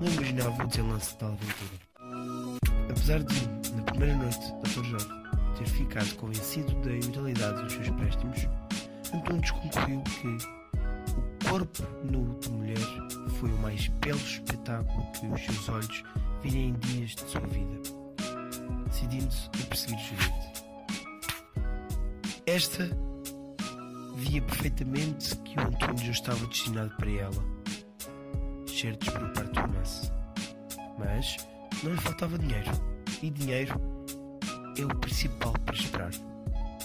[0.00, 1.88] não imaginava o desenlace da aventura.
[2.88, 4.84] Apesar de, na primeira noite, Dr.
[4.84, 5.27] Jorge
[5.58, 8.48] ter ficado convencido da imortalidade dos seus préstimos,
[9.12, 12.78] Antunes concluiu que o corpo nu de mulher
[13.40, 16.04] foi o mais belo espetáculo que os seus olhos
[16.42, 17.80] viram em dias de sua vida,
[18.86, 20.48] decidindo-se a perseguir Judite.
[22.46, 22.88] Esta
[24.14, 27.44] via perfeitamente que o Antunes já estava destinado para ela,
[28.66, 30.12] certos por parte do romance.
[30.98, 31.36] Mas
[31.82, 32.70] não lhe faltava dinheiro,
[33.22, 33.98] e dinheiro
[34.78, 36.10] é o principal para esperar,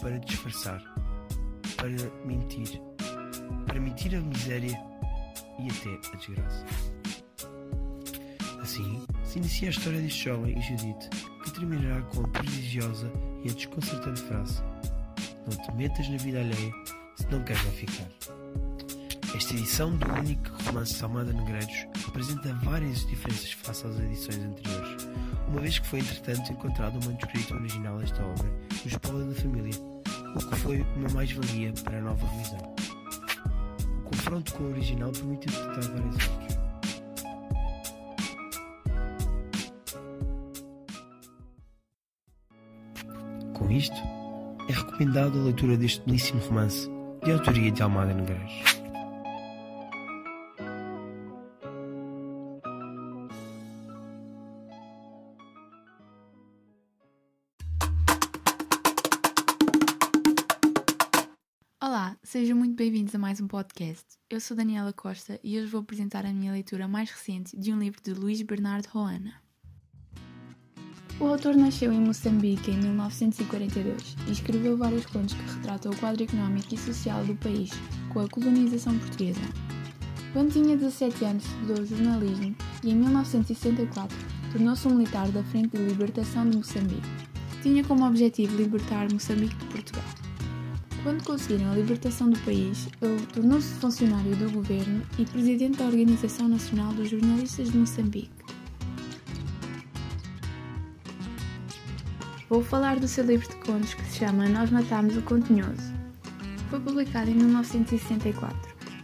[0.02, 0.82] para disfarçar,
[1.78, 1.90] para
[2.26, 2.82] mentir,
[3.68, 4.80] para mentir a miséria
[5.60, 6.66] e até a desgraça.
[8.62, 11.10] Assim, se inicia a história deste jovem e Judite,
[11.44, 13.12] que terminará com a prodigiosa
[13.44, 14.62] e a desconcertante frase:
[15.46, 16.74] Não te metas na vida alheia
[17.16, 18.08] se não queres lá ficar.
[19.36, 25.03] Esta edição do único romance de Almada Negreiros apresenta várias diferenças face às edições anteriores,
[25.54, 28.50] uma vez que foi entretanto encontrado o manuscrito original desta obra
[28.84, 29.74] no espólio da família,
[30.36, 32.76] o que foi uma mais-valia para a nova revisão.
[34.04, 36.58] O defronto com o original permitiu detectar várias fotos.
[43.54, 43.96] Com isto,
[44.68, 46.90] é recomendado a leitura deste belíssimo romance
[47.24, 48.73] de autoria de Almada Negreiros.
[62.74, 64.04] Muito bem-vindos a mais um podcast.
[64.28, 67.78] Eu sou Daniela Costa e hoje vou apresentar a minha leitura mais recente de um
[67.78, 69.36] livro de Luís Bernardo Roana.
[71.20, 76.24] O autor nasceu em Moçambique em 1942 e escreveu vários contos que retratam o quadro
[76.24, 77.70] económico e social do país
[78.12, 79.42] com a colonização portuguesa.
[80.34, 84.18] Quando tinha 17 anos, estudou jornalismo e em 1964
[84.52, 87.08] tornou-se um militar da Frente de Libertação de Moçambique.
[87.62, 90.23] Tinha como objetivo libertar Moçambique de Portugal.
[91.04, 96.48] Quando conseguiram a libertação do país, ele tornou-se funcionário do governo e presidente da Organização
[96.48, 98.32] Nacional dos Jornalistas de Moçambique.
[102.48, 105.94] Vou falar do seu livro de contos que se chama Nós Matámos o Continhoso.
[106.70, 108.58] Foi publicado em 1964,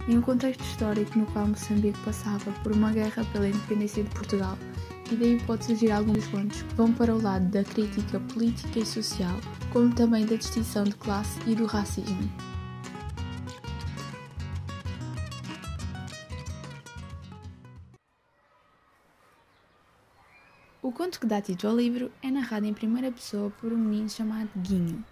[0.08, 4.58] em um contexto histórico no qual Moçambique passava por uma guerra pela independência de Portugal,
[5.12, 8.86] e daí pode surgir alguns contos que vão para o lado da crítica política e
[8.86, 9.36] social,
[9.74, 12.30] como também da distinção de classe e do racismo.
[20.82, 24.10] O conto que dá título ao livro é narrado em primeira pessoa por um menino
[24.10, 25.04] chamado Guinho.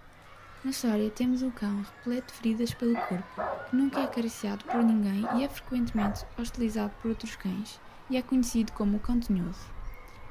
[0.64, 4.84] Na história temos um cão repleto de feridas pelo corpo, que nunca é acariciado por
[4.84, 7.80] ninguém e é frequentemente hostilizado por outros cães,
[8.10, 9.77] e é conhecido como o cão tinhoso.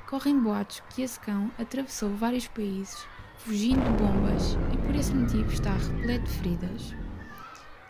[0.08, 3.04] Correm boatos que esse cão atravessou vários países,
[3.38, 6.94] fugindo de bombas, e por esse motivo está repleto de feridas.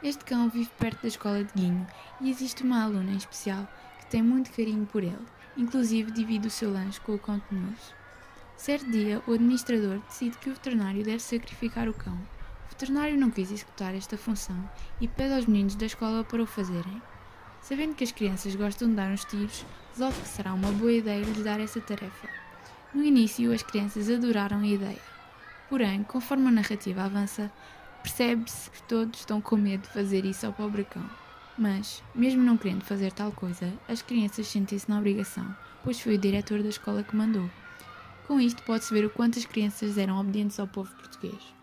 [0.03, 1.87] Este cão vive perto da escola de Guinho
[2.23, 3.69] e existe uma aluna em especial
[4.01, 5.27] que tem muito carinho por ele,
[5.59, 7.95] inclusive divide o seu lanche com o cão tinhoso.
[8.57, 12.15] Certo dia, o administrador decide que o veterinário deve sacrificar o cão.
[12.15, 14.71] O veterinário não quis executar esta função
[15.03, 17.03] e pede aos meninos da escola para o fazerem.
[17.61, 21.25] Sabendo que as crianças gostam de dar uns tiros, resolve que será uma boa ideia
[21.25, 22.29] lhes dar essa tarefa.
[22.93, 25.01] No início, as crianças adoraram a ideia.
[25.71, 27.51] Porém, conforme a narrativa avança,
[28.03, 31.03] percebe-se que todos estão com medo de fazer isso ao pobre cão.
[31.57, 36.19] Mas, mesmo não querendo fazer tal coisa, as crianças sentem-se na obrigação, pois foi o
[36.19, 37.49] diretor da escola que mandou.
[38.27, 41.56] Com isto pode-se ver o quanto as crianças eram obedientes ao povo português.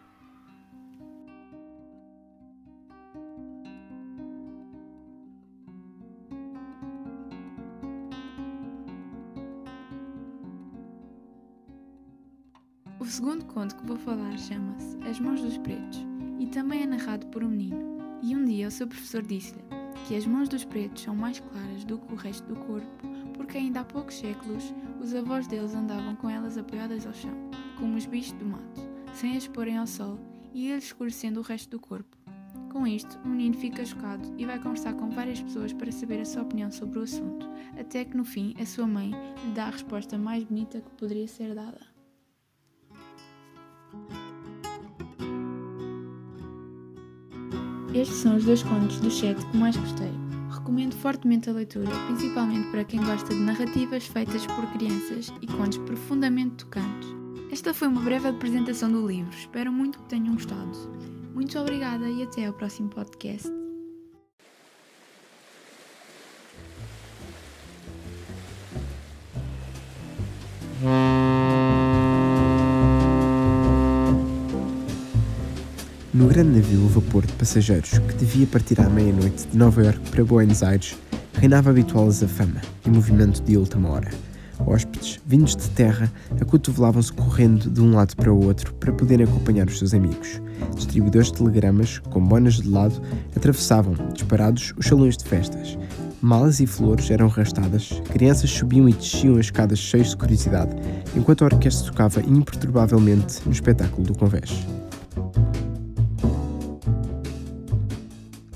[13.54, 16.06] Conto que vou falar chama-se As Mãos dos Pretos
[16.40, 18.00] e também é narrado por um menino.
[18.22, 19.64] E um dia o seu professor disse-lhe
[20.08, 23.58] que as mãos dos pretos são mais claras do que o resto do corpo, porque
[23.58, 27.36] ainda há poucos séculos os avós deles andavam com elas apoiadas ao chão,
[27.78, 28.82] como os bichos do mato,
[29.14, 30.20] sem as exporem ao sol
[30.54, 32.18] e eles escurecendo o resto do corpo.
[32.72, 36.26] Com isto, o menino fica chocado e vai conversar com várias pessoas para saber a
[36.26, 37.48] sua opinião sobre o assunto,
[37.78, 39.12] até que no fim a sua mãe
[39.46, 41.93] lhe dá a resposta mais bonita que poderia ser dada.
[47.94, 50.12] Estes são os dois contos do chat que mais gostei.
[50.50, 55.78] Recomendo fortemente a leitura, principalmente para quem gosta de narrativas feitas por crianças e contos
[55.80, 57.10] profundamente tocantes.
[57.52, 60.72] Esta foi uma breve apresentação do livro, espero muito que tenham gostado.
[61.36, 63.63] Muito obrigada e até ao próximo podcast.
[76.34, 80.64] Grande navio vapor de passageiros que devia partir à meia-noite de Nova York para Buenos
[80.64, 80.98] Aires,
[81.36, 84.10] reinava habitual azafama e movimento de última hora.
[84.66, 86.12] Hóspedes, vindos de terra,
[86.42, 90.42] acotovelavam-se correndo de um lado para o outro para poderem acompanhar os seus amigos.
[90.76, 93.00] Distribuidores de telegramas, com bonas de lado,
[93.36, 95.78] atravessavam, disparados, os salões de festas.
[96.20, 100.76] Malas e flores eram arrastadas, crianças subiam e desciam as escadas cheios de curiosidade,
[101.16, 104.66] enquanto a orquestra tocava imperturbavelmente no espetáculo do convés.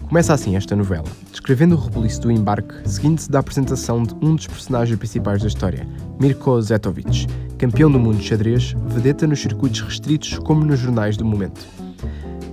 [0.08, 4.48] Começa assim esta novela, descrevendo o rebuliço do embarque, seguindo-se da apresentação de um dos
[4.48, 5.86] personagens principais da história,
[6.18, 7.28] Mirko Zetovic,
[7.58, 11.60] campeão do mundo de xadrez, vedeta nos circuitos restritos como nos jornais do momento.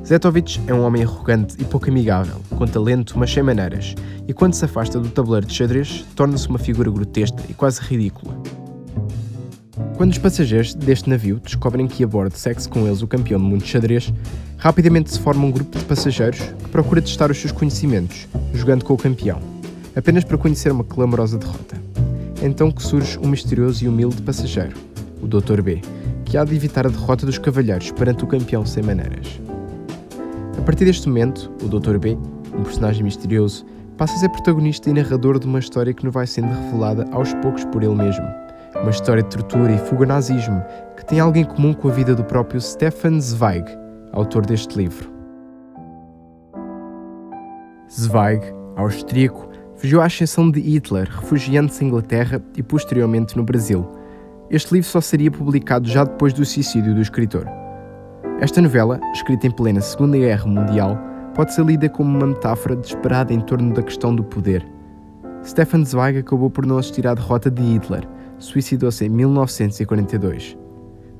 [0.05, 3.95] Zetovic é um homem arrogante e pouco amigável, com talento mas sem maneiras,
[4.27, 8.37] e quando se afasta do tabuleiro de xadrez, torna-se uma figura grotesca e quase ridícula.
[9.97, 13.47] Quando os passageiros deste navio descobrem que a bordo segue-se com eles o campeão do
[13.47, 14.13] mundo de xadrez,
[14.65, 18.95] Rapidamente se forma um grupo de passageiros que procura testar os seus conhecimentos, jogando com
[18.95, 19.39] o campeão,
[19.95, 21.77] apenas para conhecer uma clamorosa derrota.
[22.41, 24.75] É então que surge um misterioso e humilde passageiro,
[25.21, 25.61] o Dr.
[25.61, 25.83] B,
[26.25, 29.39] que há de evitar a derrota dos cavalheiros perante o campeão sem maneiras.
[30.57, 31.99] A partir deste momento, o Dr.
[31.99, 32.17] B,
[32.59, 33.67] um personagem misterioso,
[33.99, 37.35] passa a ser protagonista e narrador de uma história que nos vai sendo revelada aos
[37.35, 38.25] poucos por ele mesmo.
[38.81, 40.65] Uma história de tortura e fuga nazismo
[40.97, 43.84] que tem algo em comum com a vida do próprio Stefan Zweig,
[44.15, 45.13] autor deste livro.
[47.91, 48.43] Zweig,
[48.77, 53.87] austríaco, fugiu à exceção de Hitler, refugiando-se em Inglaterra e posteriormente no Brasil.
[54.51, 57.47] Este livro só seria publicado já depois do suicídio do escritor.
[58.41, 60.99] Esta novela, escrita em plena Segunda Guerra Mundial,
[61.35, 64.67] pode ser lida como uma metáfora desesperada em torno da questão do poder.
[65.45, 68.09] Stefan Zweig acabou por não assistir à derrota de Hitler,
[68.39, 70.57] suicidou-se em 1942,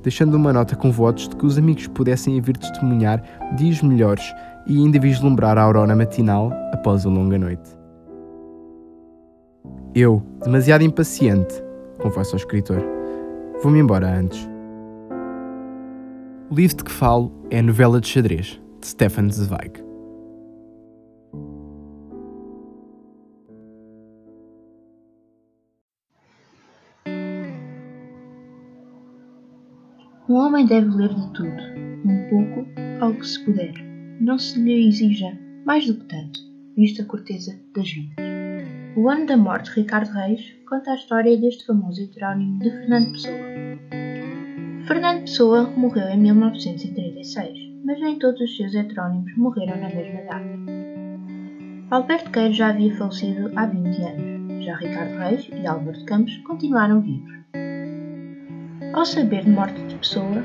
[0.05, 3.23] deixando uma nota com votos de que os amigos pudessem vir testemunhar
[3.57, 4.23] dias melhores
[4.67, 7.75] e ainda vislumbrar a aurora matinal após a longa noite.
[9.95, 11.55] Eu, demasiado impaciente,
[11.99, 12.83] confessa ao escritor,
[13.63, 14.47] vou-me embora antes.
[16.51, 19.84] O livro de que falo é a novela de xadrez, de Stefan Zweig.
[30.27, 31.61] Um homem deve ler de tudo,
[32.03, 32.67] um pouco,
[32.99, 33.73] ao que se puder.
[34.19, 36.39] Não se lhe exija mais do que tanto,
[36.75, 38.15] visto a corteza das vidas.
[38.95, 43.11] O ano da morte de Ricardo Reis conta a história deste famoso heterónimo de Fernando
[43.11, 43.37] Pessoa.
[44.87, 50.55] Fernando Pessoa morreu em 1936, mas nem todos os seus heterónimos morreram na mesma data.
[51.91, 56.35] Alberto Queiro já havia falecido há 20 anos, já Ricardo Reis e Álvaro de Campos
[56.37, 57.44] continuaram vivos.
[58.95, 60.41] Ao saber de morte de Pessoa,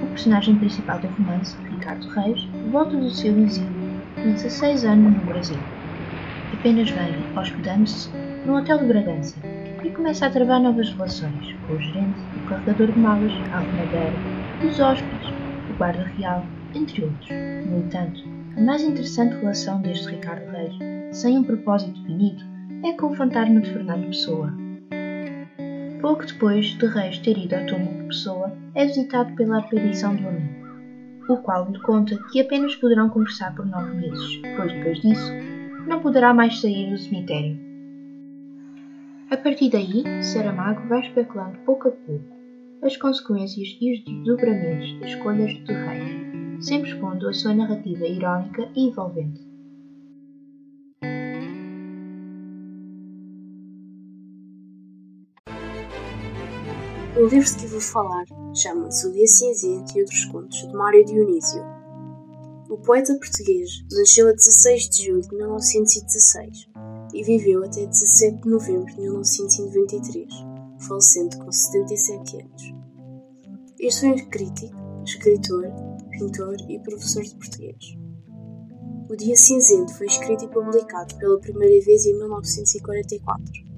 [0.00, 5.24] o personagem principal do romance, Ricardo Reis, volta do seu exílio com 16 anos no
[5.26, 5.60] Brasil.
[6.50, 8.10] Apenas vem hospedando-se
[8.46, 9.36] num hotel de Bragança
[9.84, 14.80] e começa a travar novas relações com o gerente, o carregador de malas, a os
[14.80, 15.28] hóspedes,
[15.68, 16.42] o guarda real,
[16.74, 17.28] entre outros.
[17.66, 18.24] No entanto,
[18.56, 20.74] a mais interessante relação deste Ricardo Reis,
[21.12, 22.42] sem um propósito definido,
[22.82, 24.63] é com o fantasma de Fernando Pessoa,
[26.04, 30.28] Pouco depois de Reis ter ido ao túmulo de Pessoa, é visitado pela aparição do
[30.28, 30.66] amigo,
[31.30, 35.32] o qual lhe conta que apenas poderão conversar por nove meses, pois depois disso
[35.88, 37.58] não poderá mais sair do cemitério.
[39.30, 42.36] A partir daí, Saramago vai especulando pouco a pouco
[42.82, 48.68] as consequências e os desdobramentos das escolhas de Reis, sempre expondo a sua narrativa irónica
[48.76, 49.53] e envolvente.
[57.16, 61.04] O livro de que vou falar chama-se O Dia Cinzento e Outros Contos, de Mário
[61.04, 61.62] Dionísio.
[62.68, 66.68] O poeta português nasceu a 16 de julho de 1916
[67.14, 70.28] e viveu até 17 de novembro de 1993,
[70.88, 72.74] falecendo com 77 anos.
[73.78, 75.66] Este foi um crítico, escritor,
[76.10, 77.96] pintor e professor de português.
[79.08, 83.73] O Dia Cinzento foi escrito e publicado pela primeira vez em 1944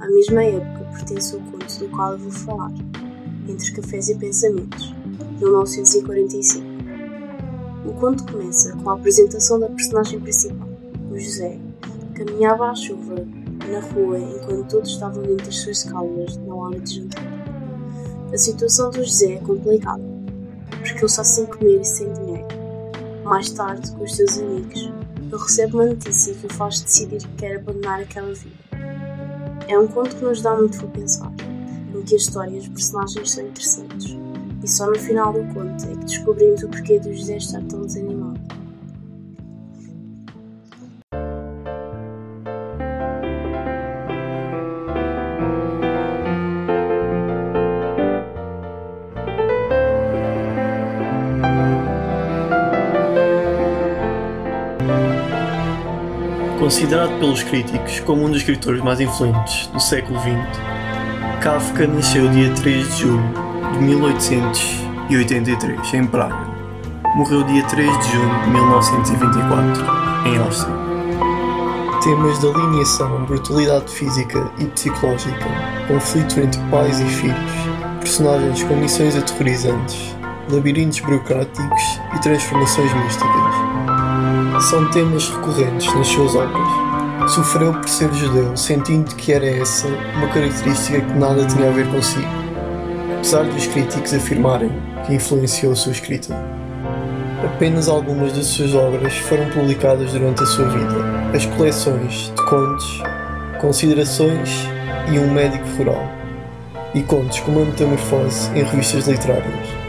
[0.00, 2.72] à mesma época pertence o conto do qual eu vou falar,
[3.46, 4.94] Entre Cafés e Pensamentos,
[5.38, 6.66] 1945.
[7.84, 10.68] O conto começa com a apresentação da personagem principal,
[11.10, 11.58] o José,
[12.14, 13.14] que caminhava à chuva
[13.70, 17.24] na rua enquanto todos estavam dentro das suas caldas na hora de jantar.
[18.32, 20.02] A situação do José é complicada,
[20.70, 22.48] porque ele está sem comer e sem dinheiro.
[23.24, 24.80] Mais tarde, com os seus amigos,
[25.20, 28.59] ele recebe uma notícia que o faz decidir que quer abandonar aquela vida.
[29.70, 31.32] É um conto que nos dá muito a pensar,
[31.94, 34.18] em que a história e os personagens são interessantes,
[34.64, 37.82] e só no final do conto é que descobrimos o porquê do José estar tão
[37.82, 38.59] desanimado.
[56.70, 60.36] Considerado pelos críticos como um dos escritores mais influentes do século XX,
[61.42, 63.34] Kafka nasceu dia 3 de julho
[63.72, 66.46] de 1883 em Praga.
[67.16, 69.84] Morreu dia 3 de junho de 1924
[70.26, 70.76] em Áustria.
[72.04, 75.48] Temas de alienação, brutalidade física e psicológica,
[75.88, 77.50] conflito entre pais e filhos,
[77.98, 80.14] personagens com missões aterrorizantes,
[80.48, 83.49] labirintos burocráticos e transformações místicas
[84.60, 87.32] são temas recorrentes nas suas obras.
[87.32, 89.86] Sofreu por ser judeu, sentindo que era essa
[90.16, 92.28] uma característica que nada tinha a ver consigo,
[93.16, 94.70] apesar dos críticos afirmarem
[95.06, 96.34] que influenciou a sua escrita.
[97.44, 100.94] apenas algumas das suas obras foram publicadas durante a sua vida.
[101.34, 103.02] As coleções de contos,
[103.60, 104.50] considerações
[105.12, 106.06] e um médico rural,
[106.94, 109.79] e contos como a Metamorfose em revistas literárias.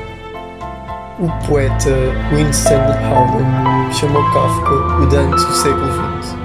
[1.22, 1.92] O poeta
[2.34, 5.86] Winston Howden chamou Kafka o Dante do século
[6.20, 6.36] XX.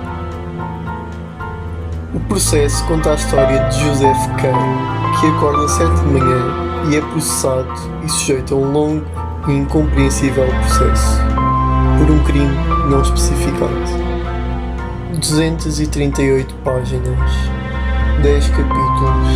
[2.13, 4.53] O processo conta a história de Joseph K.,
[5.19, 6.45] que acorda certa de manhã
[6.91, 7.73] e é processado
[8.05, 9.07] e sujeito a um longo
[9.49, 11.23] e incompreensível processo
[11.97, 12.55] por um crime
[12.91, 13.73] não especificado.
[15.19, 17.31] 238 páginas,
[18.23, 19.29] 10 capítulos,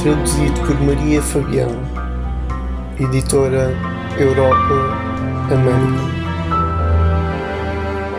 [0.00, 1.99] traduzido por Maria Fabião,
[3.00, 3.74] editora
[4.18, 4.74] Europa
[5.50, 6.20] América.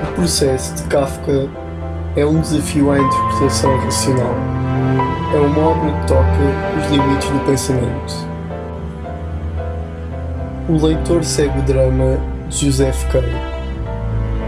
[0.04, 1.48] O processo de Kafka
[2.16, 4.34] é um desafio à interpretação racional.
[5.36, 6.26] É uma obra que toca
[6.80, 8.32] os limites do pensamento.
[10.68, 12.18] O leitor segue o drama
[12.50, 13.22] de Joseph K.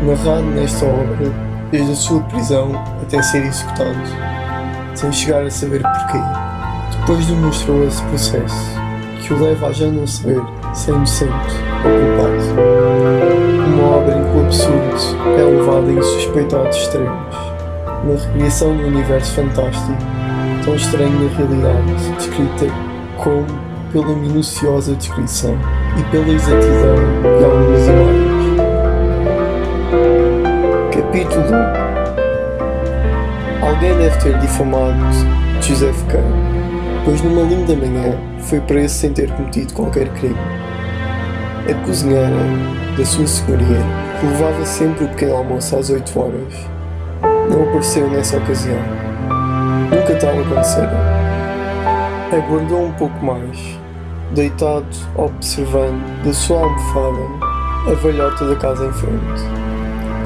[0.02, 1.32] narrado nesta obra
[1.72, 2.72] desde a sua prisão
[3.02, 3.98] até ser executado,
[4.96, 6.20] sem chegar a saber porquê.
[7.00, 8.83] Depois demonstrou esse processo,
[9.24, 10.42] que o leva a já não saber
[10.74, 11.32] se é inocente
[11.86, 12.44] ou culpado.
[13.68, 14.96] Uma obra em que o absurdo
[15.38, 17.36] é levado a insuspeitados extremos,
[18.04, 19.98] na recriação do universo fantástico,
[20.66, 22.66] tão estranho na realidade, descrita
[23.18, 23.46] como
[23.94, 25.58] pela minuciosa descrição
[25.98, 28.34] e pela exatidão de algumas imagens.
[30.94, 31.46] Capítulo
[33.62, 35.00] 1 Alguém deve ter difamado
[35.62, 36.53] Joseph K.,
[37.04, 40.38] pois numa linda manhã foi preso sem ter cometido qualquer crime.
[41.70, 42.30] A cozinheira
[42.98, 43.82] da sua senhoria,
[44.20, 46.54] que levava sempre o pequeno almoço às 8 horas,
[47.50, 48.80] não apareceu nessa ocasião.
[49.90, 50.92] Nunca tal acontecera.
[52.32, 53.60] Aguardou um pouco mais,
[54.34, 54.86] deitado,
[55.16, 57.54] observando da sua almofada
[57.88, 59.44] a velhota da casa em frente,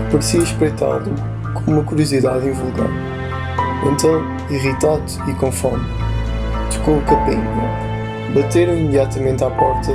[0.05, 1.13] que parecia espreitá-lo
[1.53, 2.89] com uma curiosidade invulgar.
[3.91, 5.83] Então, irritado e com fome,
[6.77, 7.41] tocou o capim.
[8.33, 9.91] Bateram imediatamente à porta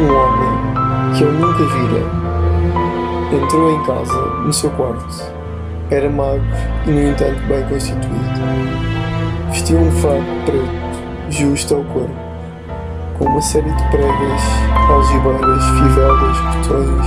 [0.00, 2.02] um homem que eu nunca vira.
[3.32, 5.38] Entrou em casa, no seu quarto.
[5.90, 6.44] Era magro
[6.86, 8.18] e, no entanto, bem constituído.
[9.50, 12.14] Vestia um fato preto, justo ao corpo,
[13.18, 14.42] com uma série de pregas,
[14.88, 17.06] algibeiras, fivelas, botões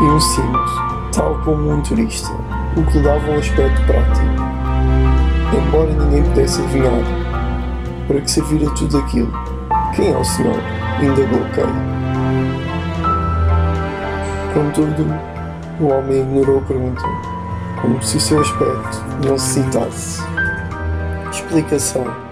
[0.00, 2.32] e um cinto, tal como um turista,
[2.76, 4.26] o que lhe dava um aspecto prático.
[5.52, 7.15] Embora ninguém pudesse adivinhar
[8.06, 9.32] para que servira tudo aquilo.
[9.94, 10.60] Quem é o senhor?
[11.00, 11.64] Indagou Kay.
[14.54, 15.06] Contudo,
[15.80, 17.02] o homem ignorou a pergunta,
[17.80, 20.22] como se o seu aspecto não necessitasse
[21.30, 22.25] explicação.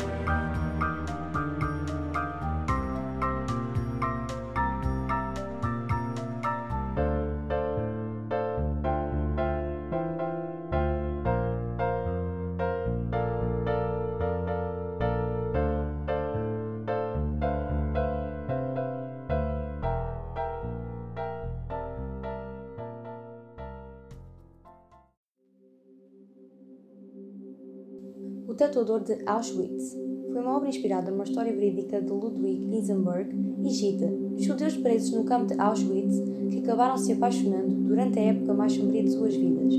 [28.84, 29.96] O Tatuador de Auschwitz
[30.30, 35.24] foi uma obra inspirada numa história verídica de Ludwig Eisenberg e Gita, judeus presos no
[35.24, 36.20] campo de Auschwitz
[36.50, 39.72] que acabaram se apaixonando durante a época mais sombria de suas vidas,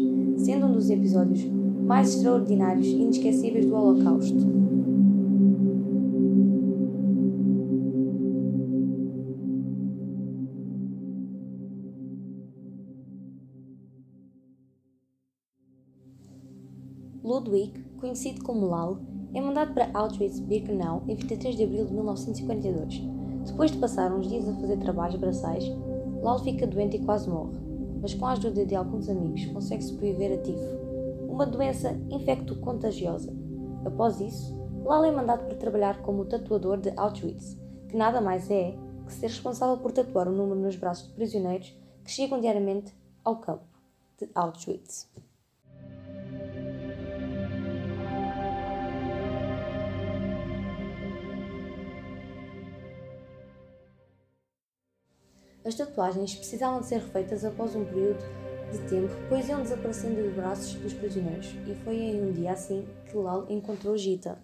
[0.43, 1.45] sendo um dos episódios
[1.85, 4.43] mais extraordinários e inesquecíveis do Holocausto.
[17.25, 18.99] Ludwig, conhecido como Lal,
[19.33, 23.01] é mandado para Auschwitz-Birkenau em 23 de abril de 1942.
[23.47, 25.63] Depois de passar uns dias a fazer trabalhos braçais,
[26.21, 27.57] Lal fica doente e quase morre,
[27.99, 30.77] mas com a ajuda de alguns amigos consegue sobreviver a tifo,
[31.27, 33.33] uma doença infecto-contagiosa.
[33.83, 37.57] Após isso, Lal é mandado para trabalhar como tatuador de Auschwitz,
[37.89, 41.75] que nada mais é que ser responsável por tatuar o número nos braços de prisioneiros
[42.03, 43.65] que chegam diariamente ao campo
[44.19, 45.09] de Auschwitz.
[55.65, 58.23] As tatuagens precisavam de ser refeitas após um período
[58.71, 62.87] de tempo, pois iam desaparecendo dos braços dos prisioneiros, e foi em um dia assim
[63.09, 64.37] que Lal encontrou Gita.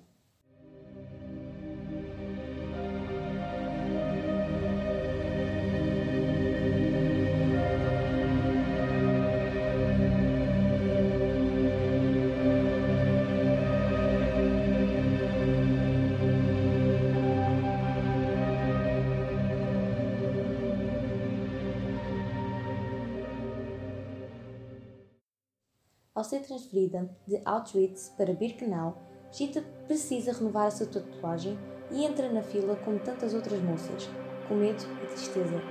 [26.31, 28.97] Ser transferida de Auschwitz para Birkenau,
[29.33, 31.59] Gita precisa renovar a sua tatuagem
[31.91, 34.09] e entra na fila como tantas outras moças,
[34.47, 35.61] com medo e tristeza.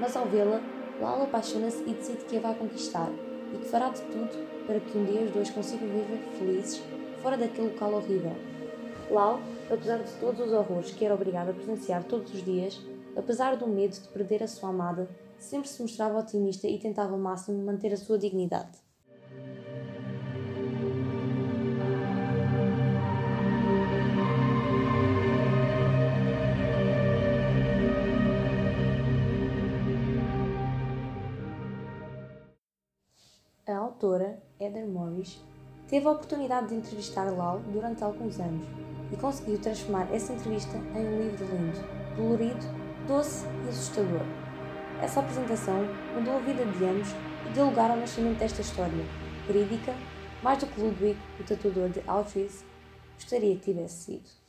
[0.00, 0.62] Mas ao vê-la,
[1.00, 3.10] Lala apaixona-se e decide que a vai conquistar
[3.52, 6.82] e que fará de tudo para que um dia os dois consigam viver felizes
[7.20, 8.32] fora daquele local horrível.
[9.10, 9.38] Lau,
[9.70, 12.80] apesar de todos os horrores que era obrigada a presenciar todos os dias,
[13.14, 15.08] apesar do medo de perder a sua amada,
[15.38, 18.85] sempre se mostrava otimista e tentava ao máximo manter a sua dignidade.
[33.68, 35.42] A autora, Heather Morris,
[35.88, 38.64] teve a oportunidade de entrevistar Lau durante alguns anos
[39.12, 41.80] e conseguiu transformar essa entrevista em um livro lindo,
[42.16, 42.64] dolorido,
[43.08, 44.22] doce e assustador.
[45.02, 47.08] Essa apresentação mudou a vida de ambos
[47.44, 49.04] e deu lugar ao nascimento desta história,
[49.48, 49.92] verídica,
[50.44, 52.64] mais do que Ludwig, o tatuador de Auschwitz,
[53.16, 54.45] gostaria que tivesse sido.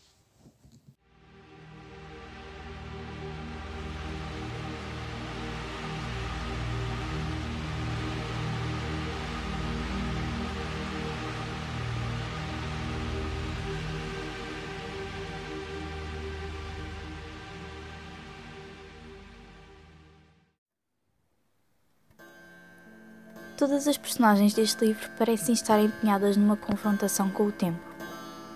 [23.68, 27.78] Todas as personagens deste livro parecem estar empenhadas numa confrontação com o tempo.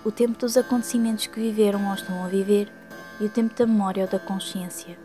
[0.06, 2.72] O tempo dos acontecimentos que viveram ou estão a viver
[3.20, 4.98] e o tempo da memória ou da consciência.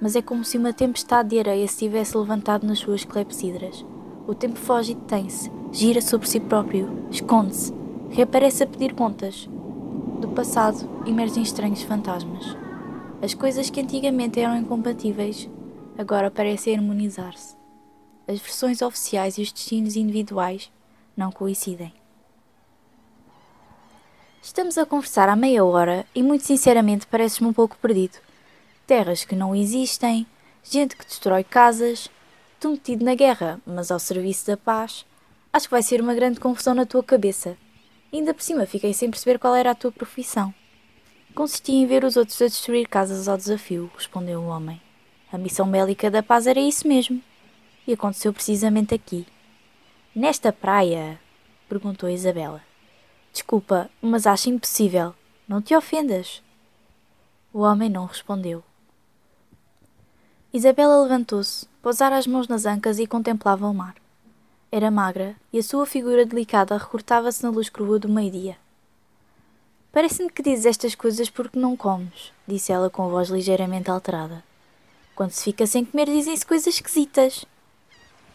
[0.00, 3.86] Mas é como se uma tempestade de areia se tivesse levantado nas suas clepsidras.
[4.26, 7.72] O tempo foge e detém-se, gira sobre si próprio, esconde-se,
[8.10, 9.48] reaparece a pedir contas.
[10.20, 12.56] Do passado emergem estranhos fantasmas.
[13.22, 15.48] As coisas que antigamente eram incompatíveis
[15.96, 17.65] agora parecem harmonizar-se
[18.28, 20.70] as versões oficiais e os destinos individuais
[21.16, 21.92] não coincidem.
[24.42, 28.18] Estamos a conversar há meia hora e, muito sinceramente, pareces-me um pouco perdido.
[28.86, 30.26] Terras que não existem,
[30.62, 32.08] gente que destrói casas,
[32.60, 35.04] tu metido na guerra, mas ao serviço da paz.
[35.52, 37.56] Acho que vai ser uma grande confusão na tua cabeça.
[38.12, 40.54] ainda por cima fiquei sem perceber qual era a tua profissão.
[41.34, 44.80] Consistia em ver os outros a destruir casas ao desafio, respondeu o homem.
[45.32, 47.20] A missão bélica da paz era isso mesmo.
[47.86, 49.26] E aconteceu precisamente aqui.
[50.14, 51.20] Nesta praia?
[51.68, 52.62] perguntou Isabela.
[53.32, 55.14] Desculpa, mas acho impossível.
[55.46, 56.42] Não te ofendas.
[57.52, 58.62] O homem não respondeu.
[60.52, 63.94] Isabela levantou-se, pousara as mãos nas ancas e contemplava o mar.
[64.72, 68.56] Era magra e a sua figura delicada recortava-se na luz crua do meio-dia.
[69.92, 74.44] Parece-me que dizes estas coisas porque não comes, disse ela com a voz ligeiramente alterada.
[75.14, 77.46] Quando se fica sem comer, dizem-se coisas esquisitas.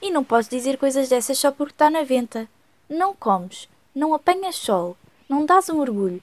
[0.02, 2.50] E não podes dizer coisas dessas só porque está na venta.
[2.90, 4.98] Não comes, não apanhas sol,
[5.30, 6.22] não dás um orgulho.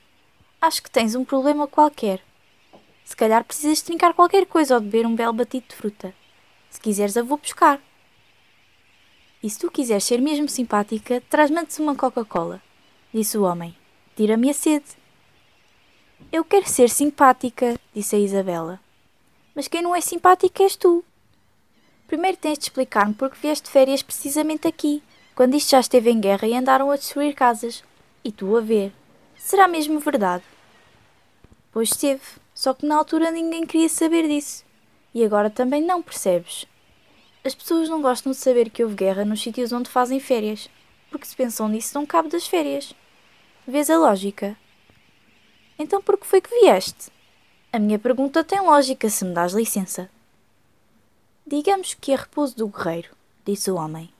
[0.61, 2.20] Acho que tens um problema qualquer.
[3.05, 6.12] Se calhar precisas trincar qualquer coisa ou beber um belo batido de fruta.
[6.68, 7.81] Se quiseres, eu vou buscar.
[9.43, 12.61] E se tu quiseres ser mesmo simpática, traz-me antes uma Coca-Cola,
[13.14, 13.74] disse o homem.
[14.16, 14.85] Tira-me a sede.
[16.33, 18.81] Eu quero ser simpática, disse a Isabela.
[19.55, 21.05] Mas quem não é simpática és tu.
[22.09, 25.02] Primeiro tens de explicar-me porque vieste de férias precisamente aqui,
[25.34, 27.84] quando isto já esteve em guerra e andaram a destruir casas.
[28.24, 28.94] E tu a ver.
[29.36, 30.42] Será mesmo verdade?
[31.70, 32.22] Pois esteve,
[32.54, 34.64] só que na altura ninguém queria saber disso.
[35.14, 36.64] E agora também não percebes.
[37.44, 40.70] As pessoas não gostam de saber que houve guerra nos sítios onde fazem férias,
[41.11, 42.94] porque se pensam nisso não cabe das férias.
[43.66, 44.56] Vês a lógica?
[45.78, 47.12] Então por que foi que vieste?
[47.70, 50.09] A minha pergunta tem lógica, se me dás licença.
[51.51, 53.09] Digamos que é repouso do guerreiro,
[53.42, 54.11] disse o homem.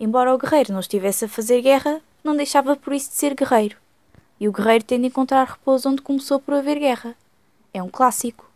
[0.00, 3.76] Embora o guerreiro não estivesse a fazer guerra, não deixava por isso de ser guerreiro.
[4.40, 7.14] E o guerreiro tem de encontrar repouso onde começou por haver guerra.
[7.74, 8.50] É um clássico.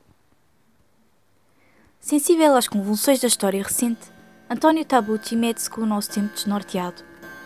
[2.00, 4.10] Sensível às convulsões da história recente,
[4.48, 7.02] António Tabucci mede-se com o nosso tempo desnorteado,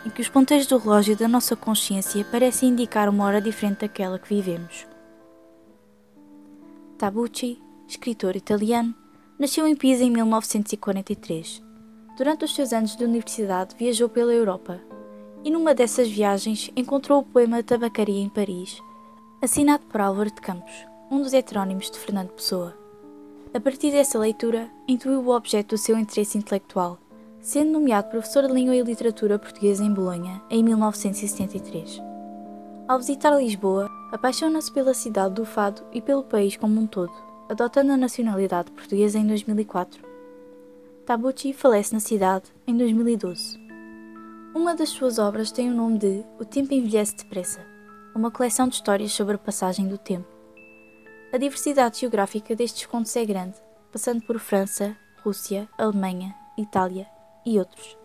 [0.06, 4.16] em que os ponteiros do relógio da nossa consciência parecem indicar uma hora diferente daquela
[4.16, 4.86] que vivemos.
[6.96, 8.94] Tabucci, escritor italiano,
[9.38, 11.62] Nasceu em Pisa em 1943.
[12.16, 14.80] Durante os seus anos de universidade viajou pela Europa
[15.44, 18.82] e numa dessas viagens encontrou o poema Tabacaria em Paris,
[19.40, 20.72] assinado por Álvaro de Campos,
[21.08, 22.76] um dos heterónimos de Fernando Pessoa.
[23.54, 26.98] A partir dessa leitura, intuiu o objeto do seu interesse intelectual,
[27.40, 32.02] sendo nomeado professor de Língua e Literatura Portuguesa em Bolonha em 1973.
[32.88, 37.92] Ao visitar Lisboa, apaixona-se pela cidade do Fado e pelo país como um todo adotando
[37.92, 40.06] a nacionalidade portuguesa em 2004.
[41.06, 43.58] Tabucci falece na cidade em 2012.
[44.54, 47.64] Uma das suas obras tem o nome de O Tempo Envelhece Depressa,
[48.14, 50.28] uma coleção de histórias sobre a passagem do tempo.
[51.32, 53.56] A diversidade geográfica destes contos é grande,
[53.90, 57.06] passando por França, Rússia, Alemanha, Itália
[57.46, 57.96] e outros.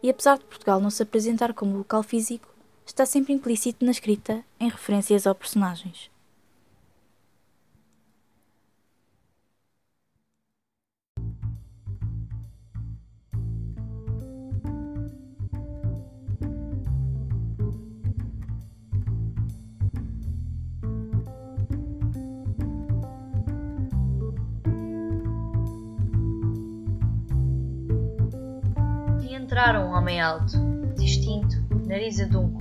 [0.00, 2.48] E apesar de Portugal não se apresentar como local físico,
[2.86, 6.10] está sempre implícito na escrita em referências aos personagens.
[29.38, 30.58] Entraram um homem alto,
[30.96, 32.60] distinto, nariz adunco,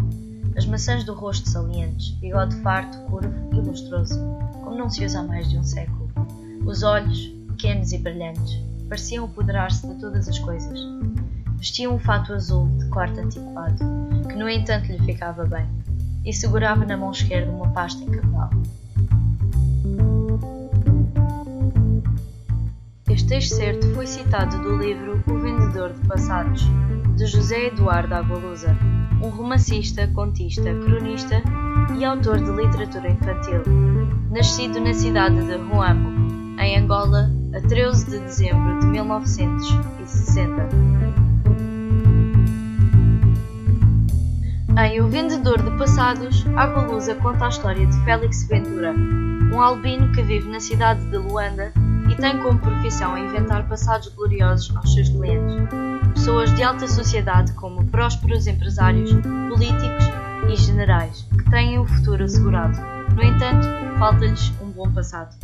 [0.56, 4.20] as maçãs do rosto salientes, bigode farto, curvo e lustroso,
[4.64, 6.08] como não se usa há mais de um século.
[6.66, 10.80] Os olhos, pequenos e brilhantes, pareciam apoderar-se de todas as coisas.
[11.58, 13.84] Vestia um fato azul de corte antiquado,
[14.30, 15.68] que no entanto lhe ficava bem,
[16.24, 18.64] e segurava na mão esquerda uma pasta em cavalo.
[23.10, 26.66] Este excerto foi citado do livro O Vendedor de Passados,
[27.18, 28.78] de José Eduardo Agualusa,
[29.22, 31.44] um romancista, contista, cronista
[32.00, 33.62] e autor de literatura infantil,
[34.32, 40.70] nascido na cidade de Ruamo, em Angola, a 13 de dezembro de 1960.
[44.80, 48.94] Em O Vendedor de Passados, Agualusa conta a história de Félix Ventura,
[49.54, 51.74] um albino que vive na cidade de Luanda
[52.18, 55.68] tem como profissão inventar passados gloriosos aos seus clientes.
[56.14, 59.12] Pessoas de alta sociedade, como prósperos empresários,
[59.50, 60.06] políticos
[60.50, 62.78] e generais, que têm o futuro assegurado.
[63.16, 63.68] No entanto,
[64.00, 65.36] falta-lhes um bom passado.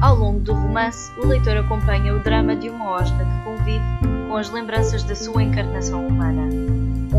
[0.00, 3.84] Ao longo do romance, o leitor acompanha o drama de uma hóspede que convive
[4.28, 6.43] com as lembranças da sua encarnação humana um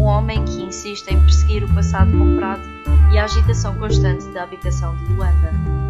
[0.05, 2.61] homem que insiste em perseguir o passado comprado
[3.11, 5.84] e a agitação constante da habitação de Luanda.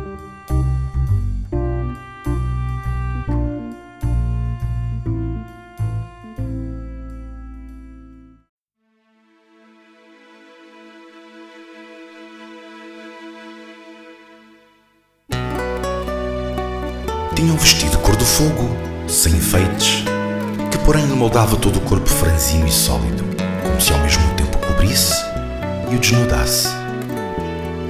[21.25, 23.23] Moldava todo o corpo franzino e sólido
[23.63, 25.15] como se ao mesmo tempo o cobrisse
[25.89, 26.67] e o desnudasse.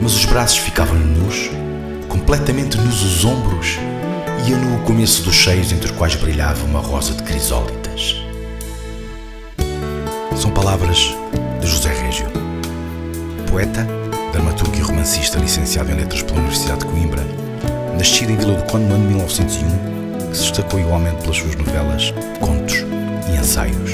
[0.02, 1.52] Mas os braços ficavam nus,
[2.08, 3.78] completamente nus os ombros
[4.48, 8.16] e eu no começo dos cheios entre os quais brilhava uma rosa de crisólitas.
[10.38, 11.14] São palavras
[11.60, 12.28] de José Régio,
[13.52, 13.86] poeta,
[14.32, 17.24] dramaturgo e romancista licenciado em Letras pela Universidade de Coimbra,
[17.98, 22.14] nascido em Vila do Conde no ano 1901, que se destacou igualmente pelas suas novelas,
[22.40, 22.85] contos
[23.46, 23.92] ensaios.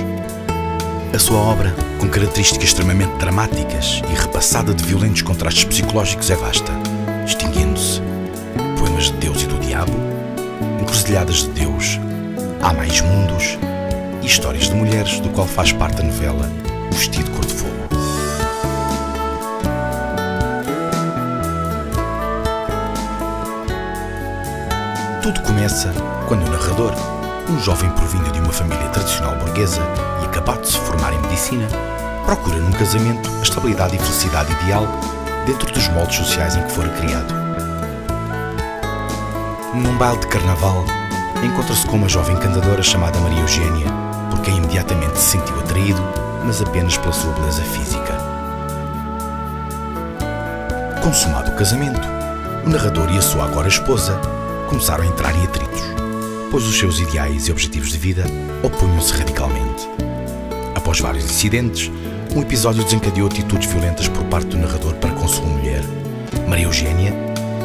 [1.14, 6.72] A sua obra, com características extremamente dramáticas e repassada de violentos contrastes psicológicos, é vasta,
[7.26, 8.02] distinguindo-se
[8.80, 9.92] poemas de Deus e do Diabo,
[10.82, 12.00] encruzilhadas de Deus,
[12.62, 13.58] Há Mais Mundos
[14.22, 16.50] e histórias de mulheres, do qual faz parte a novela
[16.94, 17.72] Vestido Cor de Fogo.
[25.22, 25.94] Tudo começa
[26.30, 26.94] quando o narrador,
[27.50, 29.82] um jovem provindo de uma família tradicional burguesa
[30.22, 31.68] e acabado de se formar em medicina,
[32.26, 34.88] procura num casamento a estabilidade e felicidade ideal
[35.46, 37.34] dentro dos moldes sociais em que fora criado.
[39.74, 40.86] Num baile de carnaval,
[41.44, 43.88] encontra-se com uma jovem cantadora chamada Maria Eugênia,
[44.30, 46.02] por quem imediatamente se sentiu atraído,
[46.46, 48.18] mas apenas pela sua beleza física.
[51.02, 52.08] Consumado o casamento,
[52.66, 54.20] o narrador e a sua agora esposa
[54.70, 56.01] começaram a entrar em atritos
[56.52, 58.26] pois os seus ideais e objetivos de vida
[58.62, 59.88] opunham-se radicalmente.
[60.76, 61.90] Após vários incidentes,
[62.36, 65.82] um episódio desencadeou atitudes violentas por parte do narrador para com sua mulher.
[66.48, 67.14] Maria Eugênia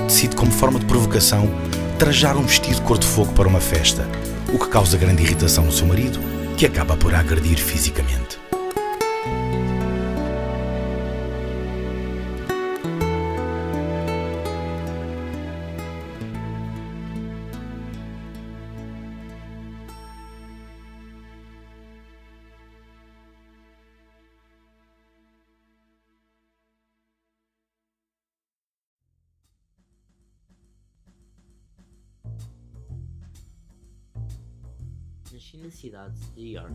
[0.06, 1.50] decide, como forma de provocação,
[1.98, 4.08] trajar um vestido cor de fogo para uma festa,
[4.54, 6.20] o que causa grande irritação no seu marido,
[6.56, 8.38] que acaba por agredir fisicamente.
[35.76, 36.72] Cidade de York,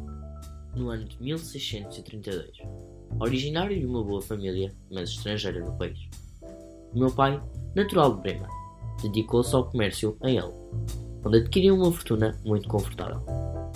[0.75, 2.49] no ano de 1632,
[3.19, 5.97] originário de uma boa família, mas estrangeira no país.
[6.93, 7.41] O meu pai,
[7.75, 8.47] natural de Bremen,
[9.01, 10.53] dedicou-se ao comércio em ele.
[11.25, 13.21] onde adquiriu uma fortuna muito confortável.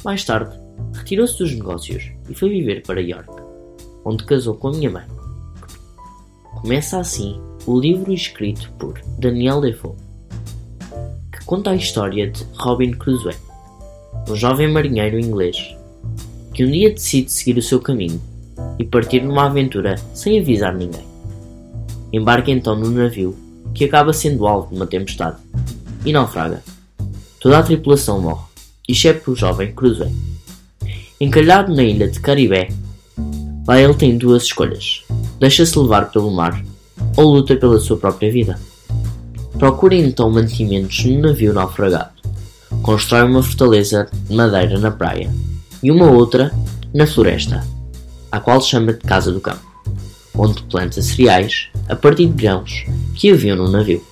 [0.04, 0.60] Mais tarde,
[0.94, 3.30] retirou-se dos negócios e foi viver para York,
[4.04, 5.08] onde casou com a minha mãe.
[6.62, 9.96] Começa assim o livro escrito por Daniel Defoe,
[11.32, 13.36] que conta a história de Robin Crusoe,
[14.28, 15.76] um jovem marinheiro inglês
[16.56, 18.20] que um dia decide seguir o seu caminho
[18.80, 21.06] e partir numa aventura sem avisar ninguém.
[22.14, 23.36] Embarca então no navio,
[23.74, 25.36] que acaba sendo alvo de uma tempestade,
[26.06, 26.64] e naufraga.
[27.42, 28.46] Toda a tripulação morre,
[28.88, 30.10] exceto o jovem Crusoe.
[31.20, 32.70] Encalhado na ilha de Caribé,
[33.68, 35.04] lá ele tem duas escolhas:
[35.40, 36.64] deixa-se levar pelo mar
[37.18, 38.58] ou luta pela sua própria vida.
[39.60, 42.16] Procura então mantimentos no navio naufragado.
[42.82, 45.32] Constrói uma fortaleza de madeira na praia
[45.82, 46.54] e uma outra
[46.94, 47.66] na floresta,
[48.32, 49.66] a qual chama de Casa do Campo,
[50.36, 54.04] onde planta cereais a partir de grãos que haviam no navio.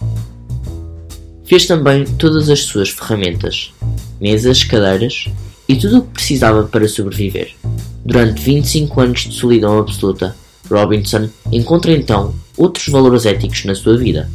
[1.45, 3.73] Fez também todas as suas ferramentas,
[4.19, 5.27] mesas, cadeiras
[5.67, 7.55] e tudo o que precisava para sobreviver.
[8.05, 10.35] Durante 25 anos de solidão absoluta,
[10.69, 14.29] Robinson encontra então outros valores éticos na sua vida,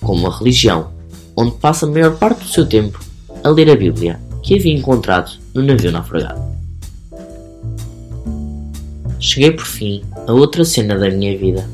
[0.00, 0.90] como a religião,
[1.36, 3.09] onde passa a maior parte do seu tempo
[3.42, 6.40] a ler a Bíblia que havia encontrado no navio naufragado.
[9.18, 11.68] Cheguei por fim a outra cena da minha vida.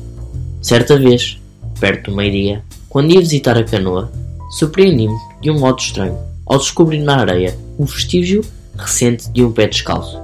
[0.61, 1.39] Certa vez,
[1.79, 4.11] perto do meio-dia, quando ia visitar a canoa,
[4.51, 8.43] surpreendi-me de um modo estranho ao descobrir na areia um vestígio
[8.77, 10.21] recente de um pé descalço.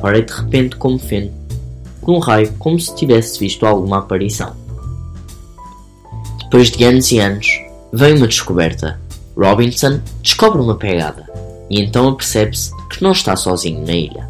[0.00, 1.30] Parei de repente como feno,
[2.00, 4.54] com um raio como se tivesse visto alguma aparição.
[6.44, 7.46] Depois de anos e anos,
[7.92, 9.00] veio uma descoberta.
[9.36, 11.26] Robinson descobre uma pegada
[11.70, 14.28] e então apercebe-se que não está sozinho na ilha.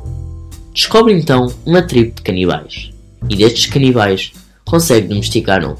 [0.72, 2.90] Descobre então uma tribo de canibais
[3.28, 4.32] e destes canibais
[4.64, 5.76] consegue domesticar um.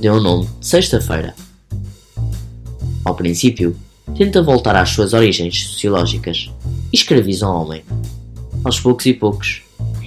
[0.00, 1.34] Deu o nome de Sexta-feira.
[3.04, 3.76] Ao princípio,
[4.16, 6.50] tenta voltar às suas origens sociológicas
[6.92, 7.84] e escraviza o homem.
[8.64, 9.62] Aos poucos e poucos,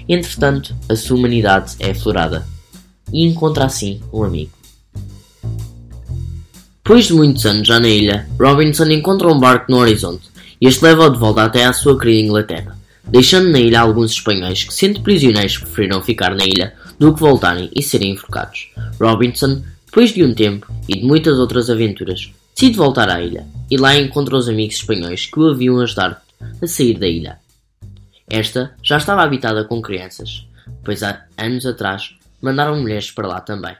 [0.09, 2.47] entretanto, a sua humanidade é aflorada
[3.13, 4.56] e encontra assim um amigo.
[6.87, 10.29] Depois de muitos anos já na ilha, Robinson encontra um barco no horizonte
[10.61, 14.63] e este leva-o de volta até à sua querida Inglaterra, deixando na ilha alguns espanhóis
[14.63, 18.71] que, sendo prisioneiros, preferiram ficar na ilha do que voltarem e serem enforcados.
[19.01, 23.75] Robinson, depois de um tempo e de muitas outras aventuras, decide voltar à ilha e
[23.75, 26.15] lá encontra os amigos espanhóis que o haviam ajudado
[26.61, 27.37] a sair da ilha.
[28.29, 30.47] Esta já estava habitada com crianças,
[30.85, 33.75] pois há anos atrás mandaram mulheres para lá também.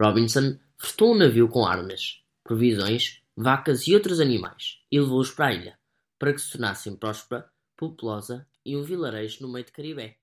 [0.00, 5.54] Robinson fretou um navio com armas, provisões, vacas e outros animais e levou-os para a
[5.54, 5.78] ilha,
[6.18, 10.16] para que se tornassem próspera, populosa e um vilarejo no meio de Caribé.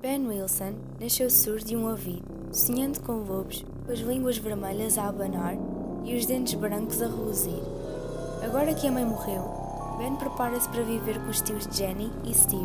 [0.00, 5.08] Ben Wilson nasceu surdo e um ouvido, sonhando com lobos, com as línguas vermelhas a
[5.08, 5.54] abanar
[6.04, 7.62] e os dentes brancos a reluzir.
[8.44, 9.42] Agora que a mãe morreu,
[9.98, 12.62] Ben prepara-se para viver com os tios Jenny e Steve,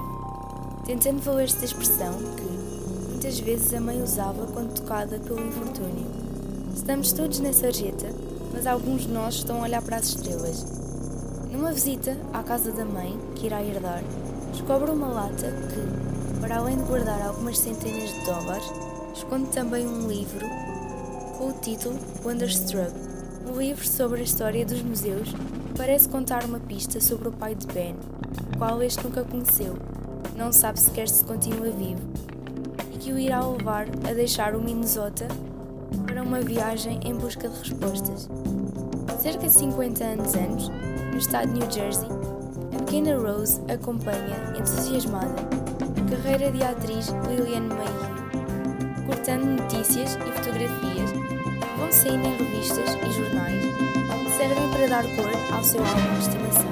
[0.85, 2.43] tentando valer-se da expressão que
[3.09, 6.20] muitas vezes a mãe usava quando tocada pelo infortúnio.
[6.73, 8.07] Estamos todos na sarjeta,
[8.53, 10.65] mas alguns de nós estão a olhar para as estrelas.
[11.51, 14.01] Numa visita à casa da mãe, que irá herdar,
[14.51, 18.65] descobre uma lata que, para além de guardar algumas centenas de dólares,
[19.13, 20.47] esconde também um livro
[21.37, 22.93] com o título Wonderstruck,
[23.47, 25.29] um livro sobre a história dos museus
[25.75, 27.95] parece contar uma pista sobre o pai de Ben,
[28.53, 29.77] o qual este nunca conheceu,
[30.37, 32.01] não sabe sequer se continua vivo,
[32.93, 35.27] e que o irá levar a deixar o Minnesota
[36.11, 38.27] para uma viagem em busca de respostas.
[39.21, 40.67] Cerca de 50 anos antes,
[41.09, 42.09] no estado de New Jersey,
[42.73, 45.35] a pequena Rose acompanha, entusiasmada,
[45.95, 51.11] a carreira de atriz Lillian Mayhew, cortando notícias e fotografias
[51.77, 56.19] vão saindo em revistas e jornais que servem para dar cor ao seu álbum de
[56.19, 56.71] estimação.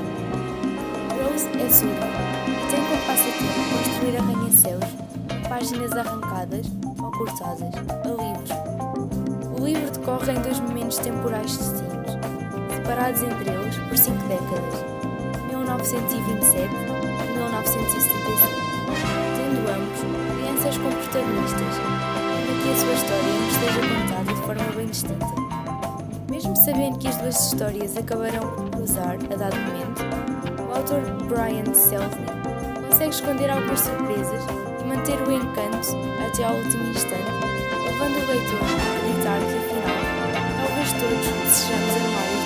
[1.15, 2.07] Rose é surda
[2.45, 6.65] e tem como passatempo construir arranha-céus, páginas arrancadas
[7.01, 7.99] ou cortadas.
[9.60, 12.14] O livro decorre em dois momentos temporais distintos,
[12.74, 14.86] separados entre eles por cinco décadas,
[15.49, 18.60] 1927 e 1975,
[19.36, 19.99] tendo ambos
[20.38, 21.76] crianças como protagonistas,
[22.38, 25.28] ainda que a sua história não esteja contada de forma bem distinta.
[26.32, 30.03] Mesmo sabendo que as duas histórias acabarão por cruzar a dado momento,
[30.70, 32.32] o autor Brian Selznick
[32.88, 34.41] consegue esconder algumas surpresas
[34.80, 35.89] e manter o encanto
[36.26, 37.38] até ao último instante,
[38.10, 39.99] levando o leitor acreditar que afinal,
[40.68, 42.38] talvez todos desejamos amar